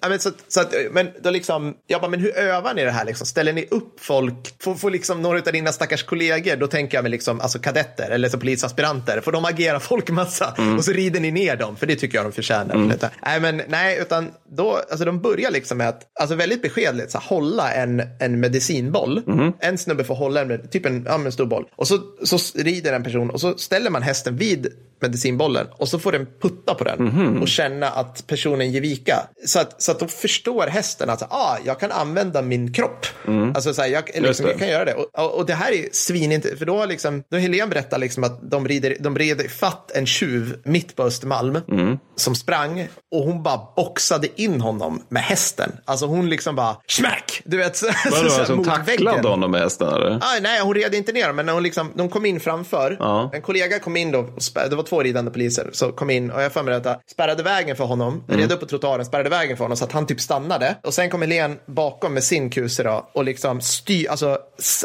[0.00, 2.90] Ja, men, så, så att, men då liksom, jag bara, men hur övar ni det
[2.90, 3.04] här?
[3.04, 3.26] Liksom?
[3.26, 4.62] Ställer ni upp folk?
[4.62, 8.10] Får, får liksom några av dina stackars kollegor, då tänker jag mig liksom, alltså kadetter
[8.10, 11.76] eller så polisaspiranter, får de agera folkmassa och så rider ni ner dem?
[11.76, 12.74] För det tycker jag de förtjänar.
[12.74, 13.10] för Detta.
[13.24, 17.18] Nej, men nej, utan då, alltså de börjar liksom med att, alltså väldigt beskedligt, så
[17.18, 19.22] här, hålla en, en medicinboll.
[19.60, 21.64] En snubbe får hålla en, typ en, ja, en stor boll.
[21.76, 25.98] Och så, så rider en person och så ställer man hästen vid medicinbollen och så
[25.98, 27.42] får den putta på den Mhm.
[27.42, 29.28] och känna att personen ger vika.
[29.46, 33.06] Så att, så att då förstår hästen att ah, jag kan använda min kropp.
[33.54, 34.50] Alltså, så här, jag, liksom, Mm.
[34.50, 34.94] jag kan göra det.
[34.94, 38.50] Och, och, det här är svinint, för då har liksom, då Helene berättat liksom att
[38.50, 41.98] de rider, de rider fatt en tjuv mitt på Östermalm Mm.
[42.16, 45.72] som sprang och hon bara boxade in honom med hästen.
[45.84, 47.42] Alltså hon liksom bara smack!
[47.44, 50.10] Du vet, så, Vadå, så, så, alltså, hon tacklade honom med hästen eller?
[50.10, 52.96] Ah, nej, hon red inte ner men när hon liksom, de kom in framför.
[53.00, 53.30] Ja.
[53.34, 54.28] En kollega kom in då,
[54.70, 57.76] det var två ridande poliser, så kom in och jag får mig att spärrade vägen
[57.76, 58.40] för honom, Mm.
[58.40, 60.74] red upp på trottoaren, spärrade vägen för honom så att han typ stannade.
[60.84, 64.38] Och sen kom Helene bakom med sin kuse då och liksom styr, alltså,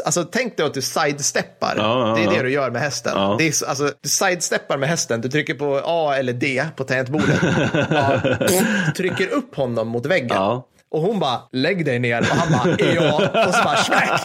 [0.04, 1.74] alltså tänk dig att du sidesteppar.
[1.78, 3.12] Ja, ja, det är det du gör med hästen.
[3.16, 3.34] Ja.
[3.38, 6.84] Det är, så- alltså, du sidesteppar med hästen, du trycker på A eller D på
[6.84, 7.40] tangentbordet.
[7.90, 8.20] ja,
[8.96, 10.28] trycker upp honom mot väggen.
[10.90, 12.20] Och hon bara, lägg dig ner.
[12.20, 13.14] Och han bara, ja.
[13.48, 14.20] Och så bara, smack.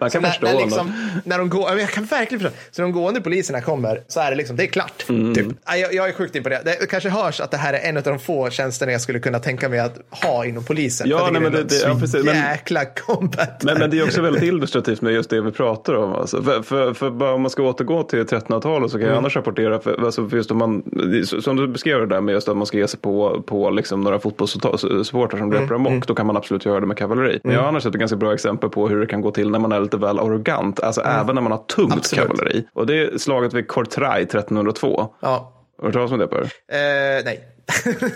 [0.00, 0.92] Man kan när, förstå när, liksom,
[1.24, 2.56] när de går, ja, men jag kan verkligen förstå.
[2.70, 5.04] Så de gående poliserna kommer så är det liksom, det är klart.
[5.08, 5.34] Mm.
[5.34, 5.46] Typ.
[5.66, 6.64] Ja, Jag, jag är sjukt imponerad.
[6.64, 9.38] Det kanske hörs att det här är en av de få tjänsterna jag skulle kunna
[9.38, 11.08] tänka mig att ha inom polisen.
[11.10, 12.24] Ja, nej, men det- det- ja, precis.
[12.24, 13.62] Men- jäkla combat.
[13.64, 16.12] Men, men det är också väldigt illustrativt med just det vi pratar om.
[16.12, 16.42] Alltså.
[16.42, 19.08] För, för, för om man ska återgå till 1300-talet så kan Mm.
[19.14, 20.82] jag annars rapportera, för, alltså, för just om man,
[21.40, 24.00] som du beskrev det där med just att man ska ge sig på, på liksom
[24.00, 25.86] några fotbollssupportrar som Mm.
[25.86, 27.40] amok, då kan man absolut göra det med kavalleri.
[27.44, 29.50] Men jag har annars sett ett ganska bra exempel på hur det kan gå till
[29.50, 31.98] när man är lite väl arrogant, alltså även när man har tungt Mm.
[31.98, 32.24] Absolut.
[32.26, 32.66] kavalleri.
[32.72, 35.08] Och det är slaget vid Courtrai 1302.
[35.20, 35.52] Ja.
[35.78, 36.40] Har du hört talas om det Per?
[36.42, 37.40] Eh, nej.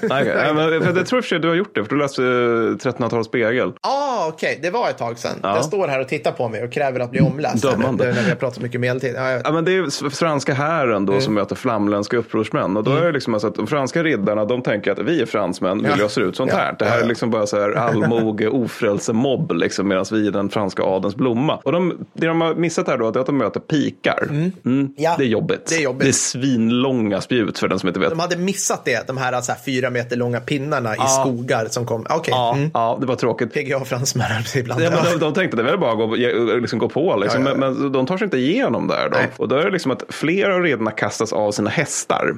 [0.03, 0.25] Nej.
[0.35, 3.73] Nej, men, för jag tror för du har gjort det, för du läste 1300-talets spegel.
[3.81, 5.33] Ah, okej, det var ett tag sedan.
[5.43, 7.63] Jag står här och tittar på mig och kräver att bli omläst.
[7.63, 8.05] Dömande.
[8.13, 9.15] När vi har pratat mycket medeltid.
[9.17, 12.77] Ja, jag- Ja, men det är franska hären då som möter flamländska upprorsmän.
[12.77, 15.27] Och då är det liksom alltså att de franska riddarna de tänker att vi är
[15.27, 15.97] fransmän, vi Ja.
[15.97, 16.59] löser ut sånt Ja.
[16.59, 16.77] här.
[16.79, 17.05] Det här Ja, ja.
[17.05, 18.49] är liksom bara så här allmoge,
[18.91, 21.57] ofrälsemobb liksom, medan vi är den franska adelns blomma.
[21.65, 24.27] Och de, det de har missat här då är att de möter pikar.
[24.65, 24.95] Mm.
[24.97, 25.67] Ja, Det är jobbigt.
[25.67, 26.03] det är jobbigt.
[26.03, 28.11] Det är svinlånga spjut för den som inte vet.
[28.11, 31.87] De hade missat det, de här, så här fyra meter långa pinnarna i skogar som
[31.87, 32.07] kom.
[32.11, 32.71] Okej, Ja, mm.
[32.75, 33.55] ja, det var tråkigt.
[33.55, 34.27] PGA-fransmän
[34.57, 34.83] ibland.
[34.83, 36.15] Ja, men de, de tänkte det väl bara att gå,
[36.57, 37.43] liksom gå på, liksom.
[37.43, 37.61] Ja, ja, ja.
[37.61, 39.09] Men, men de tar sig inte igenom där.
[39.11, 39.17] Då.
[39.37, 42.35] Och då är det liksom att flera av redarna kastas av sina hästar.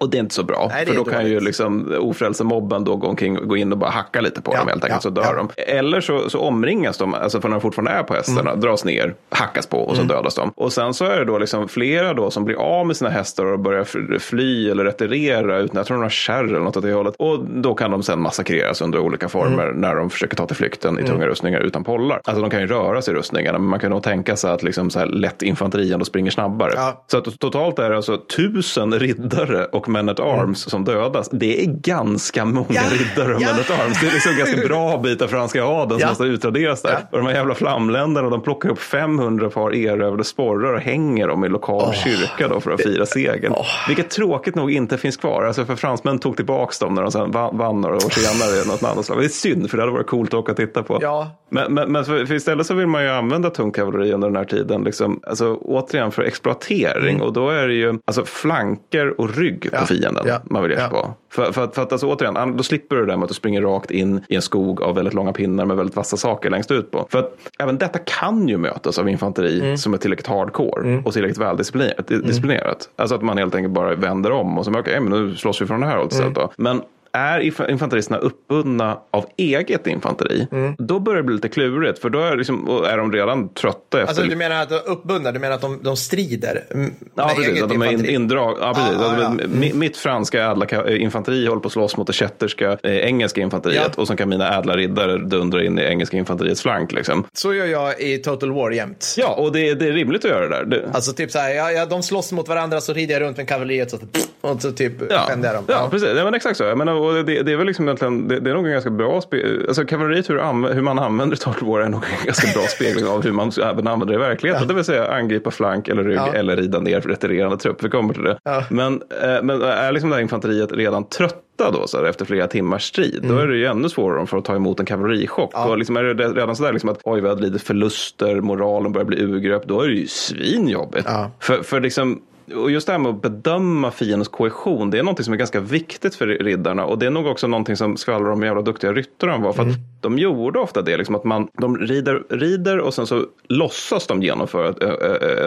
[0.00, 0.56] Och det är inte så bra.
[0.64, 0.68] Mm.
[0.76, 4.20] Nej, för då kan ju liksom ofrälsemobben då gå, omkring, gå in och bara hacka
[4.20, 5.32] lite på Ja, dem helt enkelt, ja, så dör ja.
[5.56, 5.62] de.
[5.62, 8.60] Eller så, så omringas de, alltså för när de fortfarande är på hästarna, Mm.
[8.60, 10.52] dras ner, hackas på och så dödas de.
[10.56, 13.44] Och sen så är det då liksom flera då som blir av med sina hästar
[13.44, 16.10] och börjar fly eller retirera utan, jag tror de har
[16.48, 17.14] kärr eller något åt det hållet.
[17.18, 19.80] Och då kan de sen massakreras under olika former Mm.
[19.80, 22.20] när de försöker ta till flykten i tunga rustningar utan pollar.
[22.24, 24.62] Alltså de kan ju röra sig i rustningarna, men man kan nog tänka sig att
[24.62, 26.72] liksom så här lätt infanteri ändå springer snabbare.
[26.74, 27.04] Ja.
[27.10, 31.28] Så att totalt är det alltså tusen riddare och men at arms som dödas.
[31.32, 32.80] Det är ganska många Ja.
[32.92, 33.48] riddare och Ja.
[33.52, 34.00] men at arms.
[34.00, 36.98] Det är liksom ganska bra bit av franska adeln som måste utraderas där.
[37.12, 41.44] Och de här jävla flamländerna, de plockar upp 500 par erövrade sporrar och hänger dem
[41.44, 43.54] i lokal kyrka då för att fira segern.
[43.88, 45.44] Vilket tråkigt nog inte finns kvar.
[45.44, 48.64] Alltså för fransmän tog tillbaka dem när de sen vann några år senare.
[48.66, 49.18] Något annat slag.
[49.18, 50.98] Det är synd, för det hade varit coolt att åka och titta på.
[51.00, 51.30] Ja.
[51.56, 54.36] Men, men, men för, för istället så vill man ju använda tung kavalleri under den
[54.36, 54.84] här tiden.
[54.84, 57.20] Liksom, alltså, återigen för exploatering.
[57.22, 59.80] Och då är det ju alltså, flanker och rygg på Mm.
[59.80, 59.86] Ja.
[59.86, 60.40] fienden Ja.
[60.44, 61.00] man vill ge sig Ja.
[61.00, 61.14] på.
[61.34, 63.34] För, för, att- för att alltså, återigen, då slipper du det där med att du
[63.34, 66.70] springer rakt in i en skog av väldigt långa pinnar med väldigt vassa saker längst
[66.70, 67.06] ut på.
[67.10, 69.76] För att även detta kan ju mötas av infanteri Mm.
[69.76, 72.06] som är tillräckligt hardcore och tillräckligt väldisciplinerat.
[72.08, 72.88] disciplinerat.
[72.96, 75.66] Alltså att man helt enkelt bara vänder om och så, okej, men nu slåss vi
[75.66, 76.32] från det här hållet Mm.
[76.32, 76.52] då.
[76.56, 80.74] Men är inf- infanteristerna uppbundna av eget infanteri, Mm.
[80.78, 81.98] då börjar det bli lite klurigt.
[81.98, 84.00] För då är, liksom, är de redan trötta efter...
[84.08, 86.64] Alltså du menar att de är uppbundna, du menar att de, de strider?
[86.70, 87.62] mm, Ja, precis.
[87.62, 88.14] Att de är infanteri?
[88.14, 88.56] indrag...
[88.60, 88.92] ja, precis.
[89.00, 89.46] Ja, ja, ja.
[89.46, 93.40] Mi- Mitt franska ädla eh, infanteri håller på att slåss mot det kätterska eh, engelska
[93.40, 93.82] infanteriet.
[93.96, 94.00] Ja.
[94.02, 96.92] Och så kan mina ädla riddare dundra in i engelska infanteriets flank.
[96.92, 97.24] Liksom.
[97.32, 99.14] Så gör jag i Total War jämt.
[99.18, 100.64] Ja, och det, det är rimligt att göra det där.
[100.64, 103.36] Det, Alltså typ så här, ja, ja, de slåss mot varandra så rider jag runt
[103.36, 103.92] med kavalleriet
[104.40, 105.64] och så typ Ja, vänder jag dem.
[105.68, 106.08] ja, precis.
[106.16, 106.64] Ja, men exakt så.
[106.64, 108.90] Jag menar, och det, det är väl liksom egentligen, det, det är nog en ganska
[108.90, 109.64] bra spegel.
[109.68, 113.06] Alltså kavalleriet, hur, anv- hur man använder Total War är nog en ganska bra spegling
[113.06, 114.68] av hur man även använder det i verkligheten.
[114.68, 116.32] Det vill säga angripa flank eller rygg Ja.
[116.34, 117.84] eller rida ner retirerande trupp.
[117.84, 118.38] Vi kommer till det.
[118.44, 118.64] Ja.
[118.70, 122.46] Men, eh, men är liksom det här infanteriet redan trötta då, så här, efter flera
[122.46, 125.54] timmars strid, då är det ju ännu svårare för att ta emot en kavallerichock.
[125.54, 125.66] Mm.
[125.66, 125.72] Ja.
[125.72, 129.04] Och liksom är det redan sådär liksom att oj, vi har lidit förluster, moralen börjar
[129.06, 131.06] bli urgröpt, då är det ju svinjobbigt.
[131.08, 131.30] Ja.
[131.40, 132.20] För, för liksom,
[132.54, 135.60] och just det här med att bedöma fiendens kohesion, det är någonting som är ganska
[135.60, 136.84] viktigt för riddarna.
[136.84, 139.52] Och det är nog också någonting som skvallrar om hur jävla duktiga ryttare han var.
[139.52, 143.06] För att mm de gjorde ofta det, liksom att man, de rider, rider och sen
[143.06, 144.82] så låtsas de genomföra ett,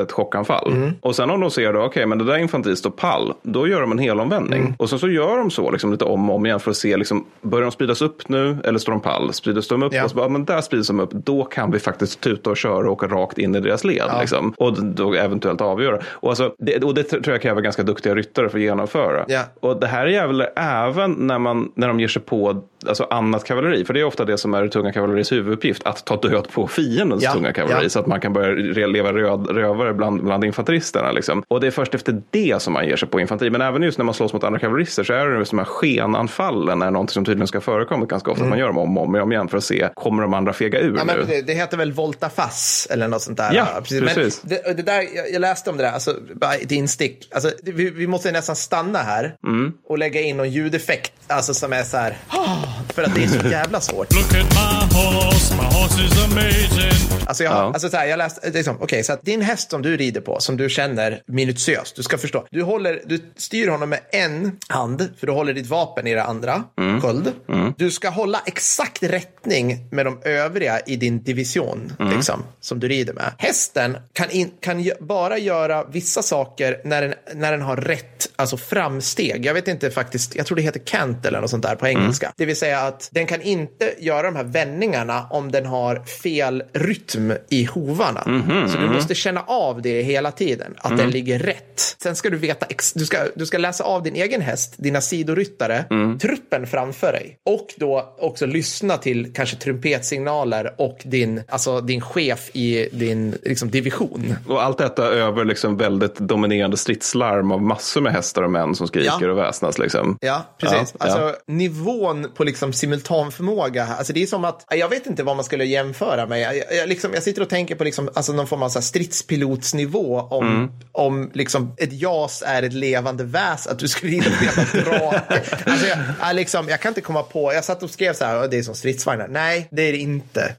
[0.02, 0.92] ett, chockanfall.
[1.02, 3.82] Och sen om de ser då, okej, men det där infanteriet står pall, då gör
[3.82, 4.76] de en helomvändning.
[4.80, 6.98] Och sen så gör de så liksom, lite om och om igen för att se,
[6.98, 9.34] liksom, börjar de spridas upp nu eller står de pall?
[9.34, 9.94] Spridas de upp?
[9.94, 10.04] Ja.
[10.04, 12.58] Och så bara, "Ja, men där sprids de upp, då kan vi faktiskt tuta och
[12.58, 14.12] köra och åka rakt in i deras led.
[14.20, 14.54] Liksom.
[14.58, 16.00] Och då eventuellt avgöra.
[16.10, 19.26] Och, alltså, det, och det tror jag kräver ganska duktiga ryttare för att genomföra.
[19.28, 19.42] Ja.
[19.60, 23.86] Och det här gäller även när, man, när de ger sig på alltså annat kavalleri.
[23.86, 25.84] För det är ofta det som är tunga kavalleriets huvuduppgift.
[25.86, 27.84] Att ta död på fiendens Ja, tunga kavalleri.
[27.84, 27.90] ja.
[27.90, 31.12] Så att man kan börja leva röd, rövare bland, bland infanteristerna.
[31.12, 31.44] Liksom.
[31.48, 33.50] Och det är först efter det som man ger sig på infanteri.
[33.50, 35.66] Men även just när man slåss mot andra kavallerister så är det just de här
[35.66, 36.82] skenanfallen.
[36.82, 38.44] är någonting som tydligen ska förekomma ganska ofta.
[38.44, 40.54] Att man gör dem om och om, om igen för att se, kommer de andra
[40.54, 41.08] fega ur Mm.
[41.08, 41.24] Ja, nu?
[41.28, 43.54] det, det heter väl volta fass eller något sånt där.
[43.54, 44.02] Ja, precis.
[44.02, 44.42] precis.
[44.42, 47.30] Det, det där, jag, läste om det där, alltså, bara ett instick.
[47.34, 49.74] Alltså, vi, vi måste nästan stanna här Mm.
[49.88, 52.58] och lägga in någon ljudeffekt alltså, som är så här, "Ah",
[52.90, 54.14] för att det är så jävla svårt.
[54.14, 57.20] Look at my horse, my horse is amazing.
[57.26, 57.58] Alltså, jag, Ja.
[57.74, 60.40] alltså så här, jag läste, liksom, okej, så att din häst som du rider på,
[60.40, 65.10] som du känner minutiöst, du ska förstå, du, håller, du styr honom med en hand,
[65.20, 67.02] för du håller ditt vapen i det andra, Mm.
[67.02, 67.32] sköld.
[67.78, 72.16] Du ska hålla exakt rättning med de övriga i din division, Mm.
[72.16, 73.34] liksom, som du rider med.
[73.38, 78.58] Hästen kan, in, kan bara göra vissa saker när den, när den har rätt, alltså
[78.58, 79.46] framsteg.
[79.46, 82.02] Jag vet inte faktiskt, jag tror det heter cant eller något sånt där på Mm.
[82.02, 82.32] engelska.
[82.38, 86.64] Det vill säga att den kan inte göra de här vändningarna om den har fel
[86.74, 88.24] rytm i hovarna.
[88.28, 90.98] Mhm, Så du måste känna av det hela tiden, att Mm.
[90.98, 91.96] den ligger rätt.
[92.04, 95.86] Sen ska du veta, du ska, du ska läsa av din egen häst, dina sidoryttare,
[95.92, 96.20] Mm.
[96.20, 97.38] truppen framför dig.
[97.46, 103.70] Och då också lyssna till kanske trumpetsignaler och din, alltså din chef i din liksom,
[103.72, 104.36] division.
[104.48, 108.76] Och allt detta över liksom väldigt dominerande stridslarm av massor med hästar hästar och män
[108.76, 109.32] som skriker Ja.
[109.32, 110.18] och väsnas liksom.
[110.22, 110.94] Ja, precis.
[111.00, 111.36] Ja, alltså ja.
[111.48, 115.66] nivån på liksom simultanförmåga, alltså det är som att, jag vet inte vad man skulle
[115.66, 116.40] jämföra med.
[116.42, 118.84] Jag, jag, liksom, jag sitter och tänker på liksom, alltså någon form av så här
[118.84, 120.70] stridspilotsnivå om, Mm.
[120.92, 124.26] om liksom ett jas är ett levande väs, att du skulle rida
[124.72, 125.42] på drake.
[125.66, 128.38] Alltså jag, jag, liksom, jag kan inte komma på, jag satt och skrev så här,
[128.44, 129.28] "Åh, det är som stridsvagnar.
[129.28, 130.56] Nej, det är det inte.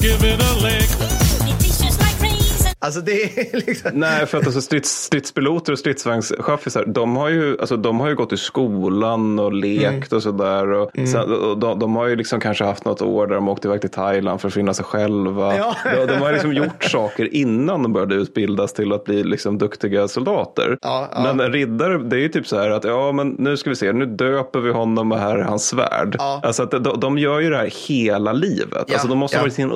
[2.83, 3.91] Alltså det är liksom...
[3.95, 8.15] Nej, för att alltså strids, stridspiloter och stridsvagnschaffisar, de har ju, alltså, de har ju
[8.15, 10.73] gått i skolan och lekt och sådär.
[10.73, 13.69] Och, sen, och de, de har ju liksom kanske haft något år där de åkte
[13.69, 15.57] iväg till Thailand för att finna sig själva.
[15.57, 15.77] Ja.
[15.85, 20.09] De, de har liksom gjort saker innan de började utbildas till att bli liksom duktiga
[20.09, 20.79] soldater.
[20.83, 21.23] Ja, ja.
[21.23, 23.77] Men en riddare, det är ju typ så här att ja, men nu ska vi
[23.77, 26.17] se, nu döper vi honom med här är hans svärd.
[26.19, 26.41] Ja.
[26.43, 28.85] Alltså att de, de gör ju det här hela livet.
[28.87, 29.73] Ja, Alltså de måste ha varit sin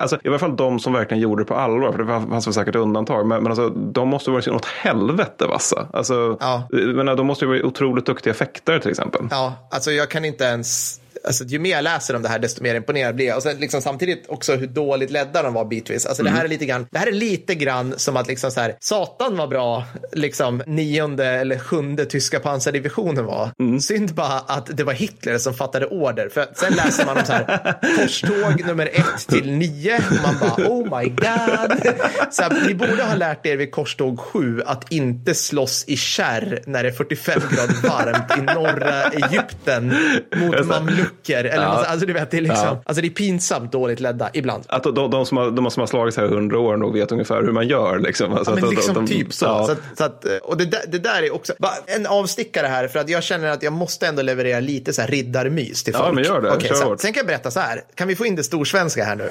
[0.00, 1.92] alltså, I alla fall de som verkligen gjorde det på allvar.
[1.92, 3.26] För det fanns väl säkert undantag.
[3.26, 5.86] Men, men alltså, de måste sin åt helvete vassa.
[5.92, 6.68] Alltså, Ja.
[6.72, 9.22] menar, de måste ju vara otroligt duktiga fäktare till exempel.
[9.30, 11.00] Ja, alltså jag kan inte ens...
[11.26, 13.36] Alltså, ju mer jag läser om det här, desto mer imponerad blir jag.
[13.36, 16.06] Och sen liksom samtidigt också hur dåligt ledda de var bitvis.
[16.06, 18.60] Alltså, det, här är lite grann, det här är lite grann som att liksom så
[18.60, 23.50] här, Satan var bra, liksom nionde eller sjunde tyska pansardivisionen var.
[23.80, 26.28] Synd bara att det var Hitler som fattade order.
[26.28, 29.96] För sen läser man om så här, korståg nummer ett till nio.
[29.96, 31.94] Och man bara, oh my god.
[32.30, 36.62] Så här, ni borde ha lärt er vid korståg sju att inte slåss i kärr
[36.66, 39.94] när det är 45 grader varmt i norra Egypten
[40.36, 40.56] mot
[40.98, 41.32] Just det.
[41.32, 41.44] mamlucker.
[41.54, 41.84] Eller Ja.
[41.84, 42.82] alltså, du vet, det, är liksom, Ja.
[42.84, 44.64] alltså, det är pinsamt dåligt ledda ibland.
[44.68, 46.92] Att de, de, de, som har, de som har slagits här i hundra år nog
[46.92, 47.98] vet ungefär hur man gör.
[47.98, 48.32] Liksom.
[48.32, 49.44] Alltså Ja, men liksom de- typ så.
[49.44, 49.66] ja.
[49.66, 51.52] så, att, så att, och det där, det där är också
[51.86, 55.08] en avstickare här för att jag känner att jag måste ändå leverera lite så här
[55.08, 56.14] riddarmys till Ja, folk.
[56.14, 56.50] men gör det.
[56.50, 57.00] Okej, Kör så, hårt.
[57.00, 57.82] sen kan jag berätta så här.
[57.94, 59.30] Kan vi få in det storsvenska här nu?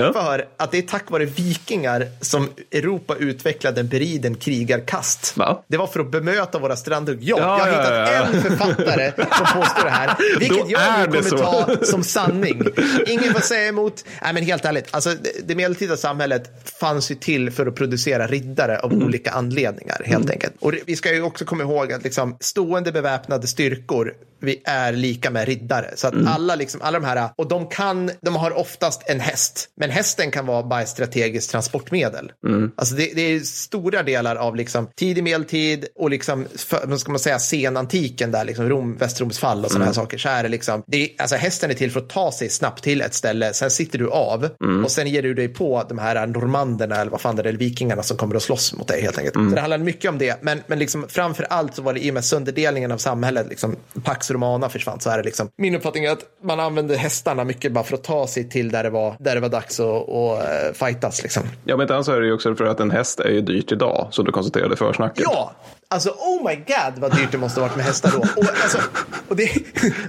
[0.00, 0.12] Ja.
[0.12, 5.36] För att det är tack vare vikingar som Europa utvecklade en beriden krigarkast.
[5.36, 5.62] Va?
[5.68, 7.18] Det var för att bemöta våra strandhugg.
[7.22, 10.16] Ja, Ja, jag har hittat en författare som påstår det här.
[10.38, 11.38] Vilket Då jag nu kommer så.
[11.38, 12.62] ta som sanning.
[13.06, 14.04] Ingen får säga emot.
[14.22, 18.78] Nej, men helt ärligt, alltså, det, medeltida samhället fanns ju till för att producera riddare
[18.78, 19.06] av Mm.
[19.06, 20.54] olika anledningar, helt enkelt.
[20.60, 25.30] Och vi ska ju också komma ihåg att liksom, stående beväpnade styrkor vi är lika
[25.30, 25.90] med riddare.
[25.96, 26.28] Så att Mm.
[26.28, 30.30] alla, liksom, alla de här, och de kan, de har oftast en häst, men hästen
[30.30, 32.32] kan vara bara ett strategiskt transportmedel.
[32.46, 32.70] Mm.
[32.76, 36.46] Alltså det, det är stora delar av liksom tidig medeltid och liksom,
[36.84, 40.18] vad ska man säga, senantiken där, liksom Rom, Västroms fall och sådana här saker.
[40.18, 42.84] Så är det liksom, det är, alltså hästen är till för att ta sig snabbt
[42.84, 44.48] till ett ställe, sen sitter du av
[44.84, 47.58] och sen ger du dig på de här normanderna eller vad fan det är, eller
[47.58, 49.34] vikingarna som kommer att slåss mot dig helt enkelt.
[49.34, 52.10] Så det handlar mycket om det, men, men liksom framför allt så var det i
[52.10, 56.04] och med sönderdelningen av samhället, liksom Pax Romana försvann, så är det liksom, min uppfattning
[56.04, 59.16] är att man använde hästarna mycket bara för att ta sig till där det var,
[59.18, 61.42] där det var dags att, att eh, fightas liksom.
[61.64, 63.72] Ja, men inte annars är det ju också för att en häst är ju dyrt
[63.72, 65.24] idag, som du konstaterade i försnacket.
[65.24, 65.52] Ja,
[65.90, 68.18] alltså oh my god vad dyrt det måste ha varit med hästar då.
[68.18, 68.78] Och, alltså,
[69.28, 69.50] och det,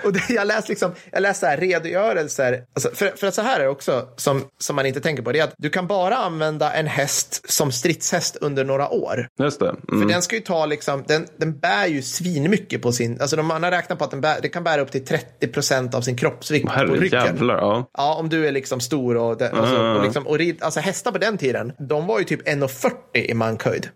[0.04, 3.60] och det, jag läste liksom, jag läste här redogörelser, alltså, för, för att så här
[3.60, 6.16] är det också som, som man inte tänker på, det är att du kan bara
[6.16, 9.28] använda en häst som stridshäst under några år.
[9.40, 9.76] Just det.
[9.88, 10.08] För Mm.
[10.08, 13.64] den ska ju ta liksom, den, den bär ju svinmycket på sin, alltså de, man
[13.64, 16.18] har räknat på att den, bär, den kan bära upp till 30 procent av sin
[16.18, 17.26] kroppsvikt på ryggen.
[17.26, 17.58] jävlar.
[17.58, 17.90] Ja.
[17.98, 20.80] Ja, om du är liksom stor och, det, och, så, och, liksom, och rid, alltså
[20.80, 23.90] hästar på den tiden, de var ju typ 1,40 i mankhöjd.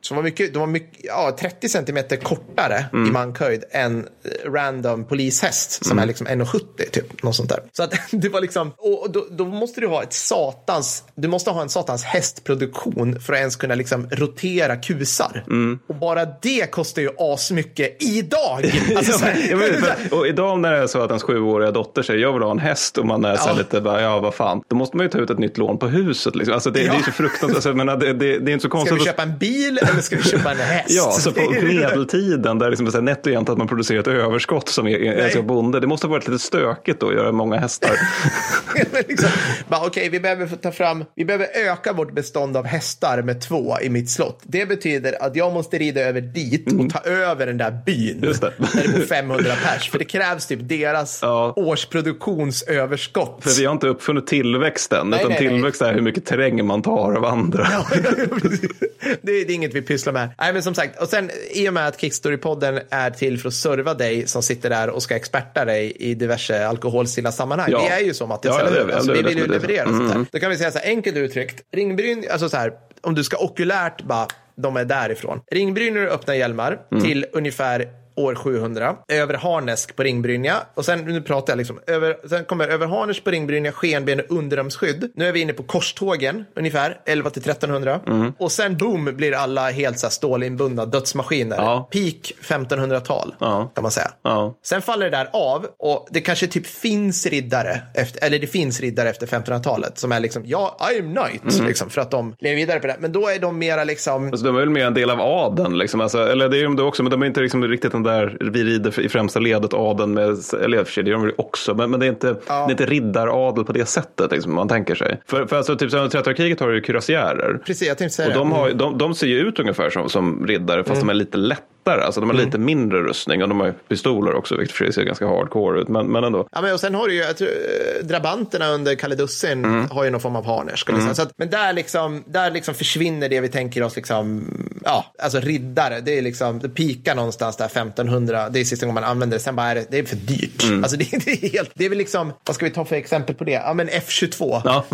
[0.00, 4.50] Så de var mycket, de var mycket, ja, 30 centimeter kortare i mankhöjd än eh,
[4.52, 6.60] random polishäst som är liksom 1,70
[6.92, 7.22] typ.
[7.22, 7.60] Något sånt där.
[7.72, 11.50] Så att det var liksom, och då, då måste du ha ett satans, du måste
[11.50, 15.44] ha en satans hästproduktion för att ens kunna liksom rotera kusar.
[15.88, 18.72] Och bara det kostar ju asmycket idag.
[18.96, 22.20] Alltså, Ja, men, för- och idag när det är så att ens sjuåriga dotter säger
[22.20, 23.54] jag vill ha en häst och man är så Ja.
[23.58, 25.86] lite bara, ja vad fan, då måste man ju ta ut ett nytt lån på
[25.88, 26.36] huset.
[26.36, 26.54] Liksom.
[26.54, 26.92] Alltså, det, Ja.
[26.92, 28.96] det är så fruktansvärt, alltså, jag menar, det, det, det är inte så Ska konstigt.
[28.96, 30.84] vi att- köpa en bil eller ska vi köpa en häst?
[30.90, 34.06] Ja, så på medeltiden där liksom så här nätt och jämnt att man producerar ett
[34.06, 35.80] överskott som är, är så bonde.
[35.80, 37.90] Det måste ha varit lite stökigt då att göra många hästar.
[39.08, 39.28] Liksom,
[39.70, 43.88] Okej, vi behöver ta fram, vi behöver öka vårt bestånd av hästar med två i
[43.90, 44.40] mitt slott.
[44.42, 48.16] Det betyder att jag måste rida över dit och ta över den där byn.
[48.16, 48.24] Mm.
[48.28, 48.52] Just det.
[48.58, 49.90] Där det bor 500 pers.
[49.90, 51.52] För det krävs typ deras Ja.
[51.56, 53.38] årsproduktionsöverskott.
[53.44, 55.48] För vi har inte uppfunnit tillväxten, Nej, utan nej, nej.
[55.50, 57.62] tillväxt är hur mycket terräng man tar av andra.
[57.82, 60.28] det, är, det är inget vi pysslar med.
[60.40, 63.54] Nej, men som sagt, och sen i och med att Kickstory-podden är till för att
[63.54, 67.68] serva dig som sitter där och ska experta dig i diverse alkoholstilla sammanhang.
[67.72, 67.80] Ja.
[67.82, 68.86] Vi är ju så Mattis, Ja, eller det hur?
[68.86, 68.92] vi.
[68.92, 70.14] Alltså, vi det vill ju leverera sånt här.
[70.14, 70.26] Mm.
[70.32, 73.36] Då kan vi säga så här, enkelt uttryckt, ringbryn, alltså så här, om du ska
[73.36, 75.40] okulärt bara, de är därifrån.
[75.50, 77.04] Ringbrynor och öppna hjälmar Mm.
[77.04, 82.16] till ungefär år 700, över Harnesk på ringbrynja och sen, nu pratar jag liksom, över,
[82.28, 85.12] sen kommer över Harnesk på ringbrynja, skenben och underarmsskydd.
[85.14, 88.00] Nu är vi inne på korstågen ungefär, 11 till 1300.
[88.06, 88.32] Mm.
[88.38, 91.56] Och sen boom blir alla helt så här stålinbundna dödsmaskiner.
[91.56, 91.88] Ja.
[91.92, 93.70] Peak 1500-tal Ja.
[93.74, 94.10] kan man säga.
[94.22, 94.54] Ja.
[94.64, 98.80] Sen faller det där av och det kanske typ finns riddare, efter, eller det finns
[98.80, 101.66] riddare efter 1500-talet som är liksom, ja, I am knight, Mm.
[101.66, 102.96] liksom, för att de lever vidare på det.
[103.00, 105.78] Men då är de mera liksom, Alltså, de är väl mer en del av adeln,
[105.78, 106.00] liksom.
[106.00, 108.64] alltså, eller det är de också, men de är inte liksom riktigt den där vi
[108.64, 110.28] rider i främsta ledet adeln med,
[110.62, 113.64] eller det är de väl också, men, men det, är inte, det är inte riddaradel
[113.64, 115.20] på det sättet liksom, man tänker sig.
[115.26, 117.58] För, för alltså, typ, under 30-kriget har du kürassiärer.
[117.66, 120.46] precis, jag tänkte säga Och de, har, de, de ser ju ut ungefär som, som
[120.46, 121.68] riddare, fast de är lite lättare.
[121.88, 125.02] Alltså de har lite mindre rustning och de har pistoler också, vilket för sig ser
[125.02, 125.88] ganska hardcore ut.
[125.88, 126.48] Men, men ändå.
[126.52, 129.90] Ja, men och sen har du ju, jag tror, eh, drabanterna under Kalle Dussin Mm.
[129.90, 130.90] har ju någon form av harnesk.
[130.90, 131.14] Mm.
[131.14, 134.44] Så att, men där liksom, där liksom försvinner det vi tänker oss, liksom,
[134.88, 136.00] ja, alltså riddare.
[136.00, 139.42] Det är liksom, det pikar någonstans där 1500, det är sista gången man använder det.
[139.42, 140.64] Sen bara är det, det är för dyrt.
[140.64, 140.84] Mm.
[140.84, 143.34] Alltså det, det är helt, det är väl liksom, vad ska vi ta för exempel
[143.34, 143.52] på det?
[143.52, 144.60] Ja, men F22.
[144.64, 144.84] Ja.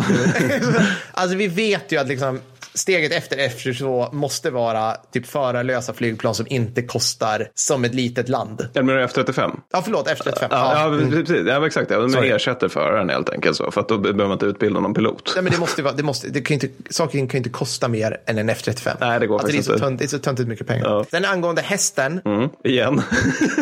[1.11, 2.39] alltså vi vet ju att liksom,
[2.75, 8.67] steget efter F22 måste vara typ förarlösa flygplan som inte kostar som ett litet land.
[8.73, 9.51] Eller menar du F35?
[9.71, 10.33] Ja, förlåt, F35.
[10.39, 11.09] Ja, ja, Mm.
[11.11, 11.29] precis.
[11.47, 11.91] Ja, men exakt.
[11.91, 12.29] Ja, Sorry.
[12.29, 13.57] ersätter föraren helt enkelt.
[13.57, 15.31] Så, för att då behöver man inte utbilda någon pilot.
[15.35, 17.87] Nej, men det måste vara, det måste, det kan inte, saker kan ju inte kosta
[17.87, 18.95] mer än en F35.
[18.99, 20.03] Nej, det går alltså, det, är faktiskt så inte.
[20.03, 20.85] det är så töntigt mycket pengar.
[20.85, 21.05] Ja.
[21.11, 23.01] Sen angående hästen, Mm, igen.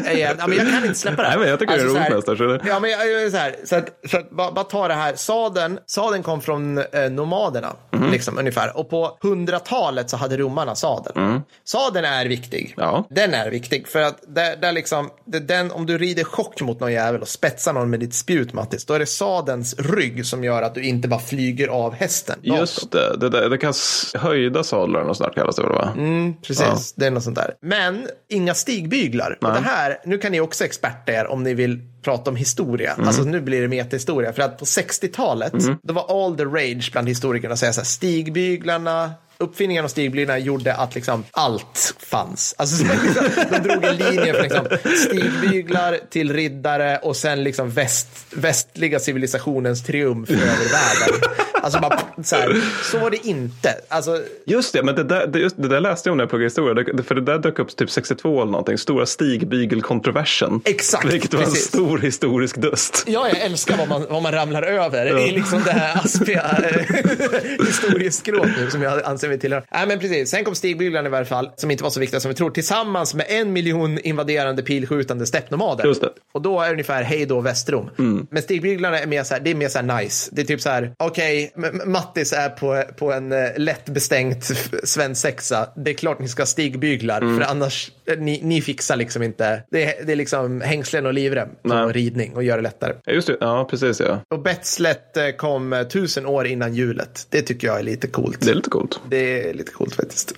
[0.06, 1.30] är jag, ja, men jag kan inte släppa det här.
[1.30, 3.76] Nej, men jag tycker det är så roligt nästan, Ja, men jag, så här, så
[3.76, 8.12] att, så att, bara, bara ta det här, sadeln, sadeln kom från eh, nomaderna, Mhm.
[8.12, 8.78] liksom, ungefär.
[8.78, 11.42] Och på 100-talet så hade romarna sadeln.
[11.64, 12.74] Sadeln är viktig.
[12.78, 12.90] Mm.
[12.90, 13.08] Ja.
[13.10, 16.80] Den är viktig, för att där, där liksom, det, den, om du rider chock mot
[16.80, 20.44] någon jävel och spetsar någon med ditt spjut, Mattis, då är det sadelns rygg som
[20.44, 22.40] gör att du inte bara flyger av hästen.
[22.42, 23.18] Just det.
[23.18, 23.74] Det, där, det kan
[24.14, 25.94] höjda sadlar och snart kallas det väl va?
[25.98, 26.34] Mm.
[26.42, 27.54] Precis, det är något sånt där.
[27.62, 29.38] Men inga stigbyglar.
[29.42, 32.94] Och det här, nu kan ni också experta er om ni vill prata om historia.
[32.94, 33.08] Mm.
[33.08, 34.34] Alltså nu blir det metahistoria.
[34.34, 37.86] För att på 60-talet, då var all the rage bland historikerna att säga så här,
[37.86, 39.12] stigbyglarna,
[39.44, 42.56] uppfinningen av stigbyglarna gjorde att liksom allt fanns.
[42.58, 44.68] Alltså, så liksom, de drog en linje från liksom,
[45.08, 51.22] stigbyglar till riddare och sen liksom väst, västliga civilisationens triumf över världen.
[51.64, 53.76] Alltså bara, så, här, så var det inte.
[53.88, 56.30] Alltså, Just det, men det där, det, just, det där läste jag om när jag
[56.30, 56.84] pluggade historia.
[56.94, 58.78] Det, för det där dök upp typ 62 eller någonting.
[58.78, 60.62] Stora stigbygelkontroversen.
[60.66, 61.68] Exakt, Vilket var en precis.
[61.68, 63.04] stor historisk dust.
[63.08, 67.66] Ja, jag älskar vad man, vad man ramlar över i liksom det här aspiga eh,
[67.68, 69.64] historieskrået nu som jag anser mig tillhöra.
[69.72, 70.30] Nej, men precis.
[70.30, 73.14] Sen kom stigbyglarna i varje fall, som inte var så viktiga som vi tror, tillsammans
[73.16, 75.86] med en miljon invaderande pilskjutande steppnomader.
[75.86, 76.10] Just det.
[76.34, 77.90] Och då är det ungefär hej då Västrom.
[78.32, 80.30] Men stigbyglarna är mer så här, det är mer så här nice.
[80.34, 84.50] Det är typ så här, okej, M- Mattis är på, på en eh, lätt bestängt
[84.52, 85.70] f- svensexa.
[85.76, 89.64] Det är klart ni ska ha stigbyglar, för annars, eh, ni, ni fixar liksom inte.
[89.72, 91.86] Det är, det är liksom hängslen och livrem på Nej.
[91.92, 92.94] ridning och gör det lättare.
[93.06, 94.20] Ja, Just det, ja precis ja.
[94.30, 97.28] Och Betslet eh, kom eh, tusen år innan julet.
[97.30, 98.42] Det tycker jag är lite coolt.
[98.42, 99.00] Det är lite coolt.
[99.14, 100.34] Det är lite coolt faktiskt.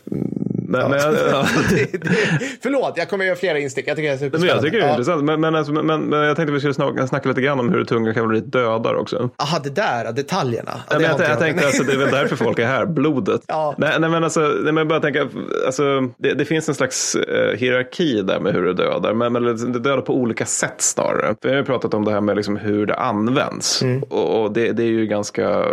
[0.67, 0.99] Men, men,
[1.31, 1.45] ja.
[1.69, 1.99] det,
[2.61, 3.87] förlåt, jag kommer göra flera instick.
[3.87, 4.53] Jag tycker det är Men superspännande.
[4.53, 4.93] jag tycker det är Ja.
[4.93, 5.23] intressant.
[5.23, 7.79] Men, men, alltså, men, men jag tänkte vi skulle snacka, snacka lite grann om hur
[7.79, 9.29] det tunga kavalleriet dör också.
[9.37, 10.71] Aha, det där, detaljerna.
[10.75, 12.85] Ja, det men jag, inte jag tänkte alltså, det är väl därför folk är här,
[12.85, 13.41] blodet.
[13.47, 13.75] Ja.
[13.77, 15.27] Nej, nej, men alltså, nej, men jag bara tänka,
[15.65, 15.83] alltså,
[16.17, 19.43] det, det finns en slags eh, hierarki där med hur det dödar, men, men
[19.73, 21.35] det dödar på olika sätt snarare.
[21.41, 23.81] Vi har ju pratat om det här med liksom hur det används.
[23.81, 24.03] Mm.
[24.03, 25.65] Och, och det, det är ju ganska, eh,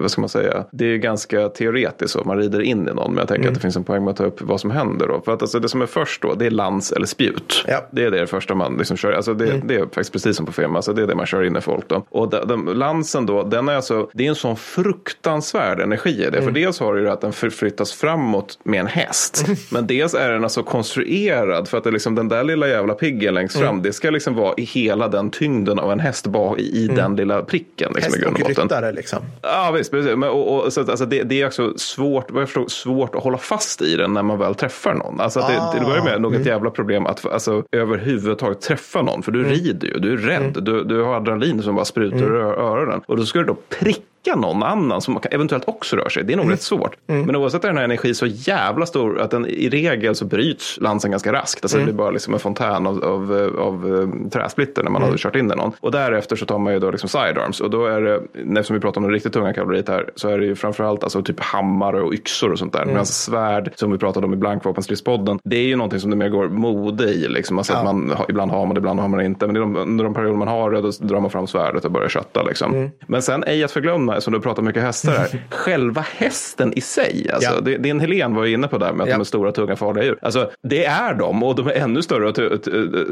[0.00, 3.10] vad ska man säga, det är ju ganska teoretiskt så, man rider in i någon,
[3.10, 3.48] men jag tänker Mm.
[3.52, 5.20] att det finns en poäng med att ta upp vad som händer då.
[5.24, 7.64] För att alltså, det som är först då, det är lans eller spjut.
[7.66, 7.74] Ja.
[7.74, 7.84] Mm.
[7.90, 10.52] Det är det första man liksom kör, alltså det, det är faktiskt precis som på
[10.52, 12.06] Fema, alltså det är det man kör in i folk då.
[12.08, 16.30] Och de, de, lansen då, den är alltså, det är en sån fruktansvärd energi i
[16.30, 16.38] det.
[16.38, 16.44] Mm.
[16.44, 19.46] För dels har du ju att den förflyttas framåt med en häst.
[19.70, 23.34] Men dels är den alltså konstruerad för att det liksom, den där lilla jävla piggen
[23.34, 23.68] längst Mm.
[23.68, 26.86] fram, det ska liksom vara i hela den tyngden av en häst bak i, i
[26.88, 27.92] den lilla pricken.
[27.94, 29.18] Liksom, Häst och och ryttare liksom.
[29.42, 30.16] Ja visst, precis.
[30.16, 33.22] Men, och, och, så alltså, det, det är också svårt, vad jag förstår, svårt att
[33.22, 35.20] hålla fast i den när man väl träffar någon.
[35.20, 39.22] Alltså, att det, det börjar med nog ett jävla problem att alltså, överhuvudtaget träffa någon.
[39.22, 42.36] För du rider ju, du är rädd, du, du har adrenalin som bara sprutar ur
[42.36, 43.00] ö- öronen.
[43.06, 44.00] Och då ska du då pricka
[44.34, 46.24] någon annan som eventuellt också rör sig.
[46.24, 46.96] Det är nog rätt svårt.
[47.06, 50.78] Men oavsett är den här energin så jävla stor att den i regel så bryts
[50.80, 51.64] lansen ganska raskt.
[51.64, 55.16] Alltså det blir bara liksom en fontän av, av, av eh, träsplitter när man har
[55.16, 55.72] kört in i någon.
[55.80, 57.60] Och därefter så tar man ju då liksom sidearms.
[57.60, 60.38] Och då är det, eftersom vi pratar om det riktigt tunga kavalleriet här, så är
[60.38, 62.84] det ju framförallt alltså typ hammare och yxor och sånt där.
[62.84, 66.28] Medan svärd, som vi pratade om i Blankvapenstridspodden, det är ju någonting som det mer
[66.28, 67.28] går mode i.
[67.28, 67.58] Liksom.
[67.58, 69.46] Alltså att man, ibland har man det, ibland har man det inte.
[69.46, 72.08] Men de, under de perioder man har det, då drar man fram svärdet och börjar
[72.08, 72.42] kötta.
[72.42, 72.90] Liksom.
[73.06, 75.42] Men sen, ej att förglömma, här, som du pratar mycket hästar här.
[75.50, 77.60] Själva hästen i sig, alltså, Ja.
[77.60, 79.14] det, din Helén var ju inne på det med att Ja.
[79.14, 80.18] de är stora, tunga, farliga djur.
[80.22, 82.38] Alltså, det är de och de är ännu större och,